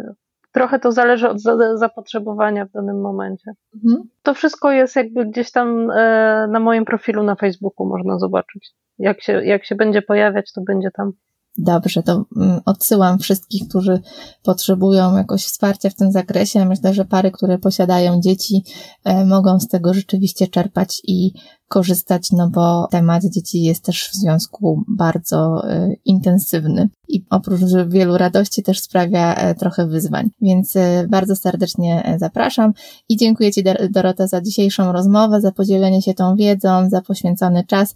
Trochę 0.54 0.80
to 0.80 0.92
zależy 0.92 1.30
od 1.30 1.42
zapotrzebowania 1.76 2.66
w 2.66 2.72
danym 2.72 3.02
momencie. 3.02 3.52
Mhm. 3.76 4.04
To 4.24 4.34
wszystko 4.34 4.72
jest 4.72 4.96
jakby 4.96 5.26
gdzieś 5.26 5.52
tam 5.52 5.92
e, 5.92 6.48
na 6.52 6.60
moim 6.60 6.86
profilu 6.86 7.24
na 7.24 7.36
Facebooku 7.36 7.88
można 7.88 8.20
zobaczyć. 8.20 8.72
Jak 9.00 9.22
się, 9.22 9.34
jak 9.34 9.66
się 9.66 9.76
będzie 9.76 10.02
pojawiać, 10.02 10.52
to 10.54 10.62
będzie 10.62 10.92
tam. 10.92 11.12
Dobrze, 11.58 12.04
to 12.04 12.26
mm, 12.38 12.62
odsyłam 12.66 13.20
wszystkich, 13.20 13.68
którzy 13.70 14.00
potrzebują 14.44 15.18
jakoś 15.18 15.46
wsparcia 15.46 15.89
w 15.89 15.96
tym 15.96 16.12
zakresie. 16.12 16.66
Myślę, 16.66 16.94
że 16.94 17.06
pary, 17.06 17.32
które 17.32 17.58
posiadają 17.58 18.22
dzieci, 18.22 18.63
e, 19.04 19.26
mogą 19.26 19.60
z 19.60 19.68
tego 19.68 19.94
rzeczywiście 19.94 20.48
czerpać 20.48 21.02
i 21.08 21.32
korzystać, 21.74 22.32
no 22.32 22.50
bo 22.50 22.88
temat 22.92 23.24
dzieci 23.26 23.62
jest 23.62 23.86
też 23.86 24.10
w 24.10 24.14
związku 24.14 24.84
bardzo 24.88 25.64
y, 25.70 25.98
intensywny 26.06 26.90
i 27.08 27.26
oprócz 27.30 27.60
wielu 27.88 28.18
radości 28.18 28.64
też 28.64 28.80
sprawia 28.80 29.52
y, 29.52 29.56
trochę 29.56 29.88
wyzwań. 29.88 30.30
Więc 30.42 30.76
y, 30.76 31.08
bardzo 31.10 31.36
serdecznie 31.36 32.18
zapraszam 32.18 32.74
i 33.10 33.18
dziękuję 33.18 33.52
Ci 33.52 33.64
Dorota 33.90 34.28
za 34.28 34.42
dzisiejszą 34.42 34.92
rozmowę, 34.92 35.42
za 35.42 35.52
podzielenie 35.52 36.02
się 36.02 36.14
tą 36.14 36.36
wiedzą, 36.36 36.90
za 36.90 37.02
poświęcony 37.02 37.64
czas. 37.68 37.96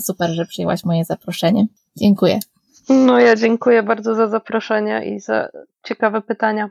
Super, 0.00 0.30
że 0.30 0.46
przyjęłaś 0.46 0.84
moje 0.84 1.04
zaproszenie. 1.04 1.66
Dziękuję. 1.96 2.38
No 2.88 3.20
ja 3.20 3.36
dziękuję 3.36 3.82
bardzo 3.82 4.14
za 4.14 4.28
zaproszenie 4.28 5.14
i 5.14 5.20
za 5.20 5.48
ciekawe 5.82 6.22
pytania. 6.22 6.70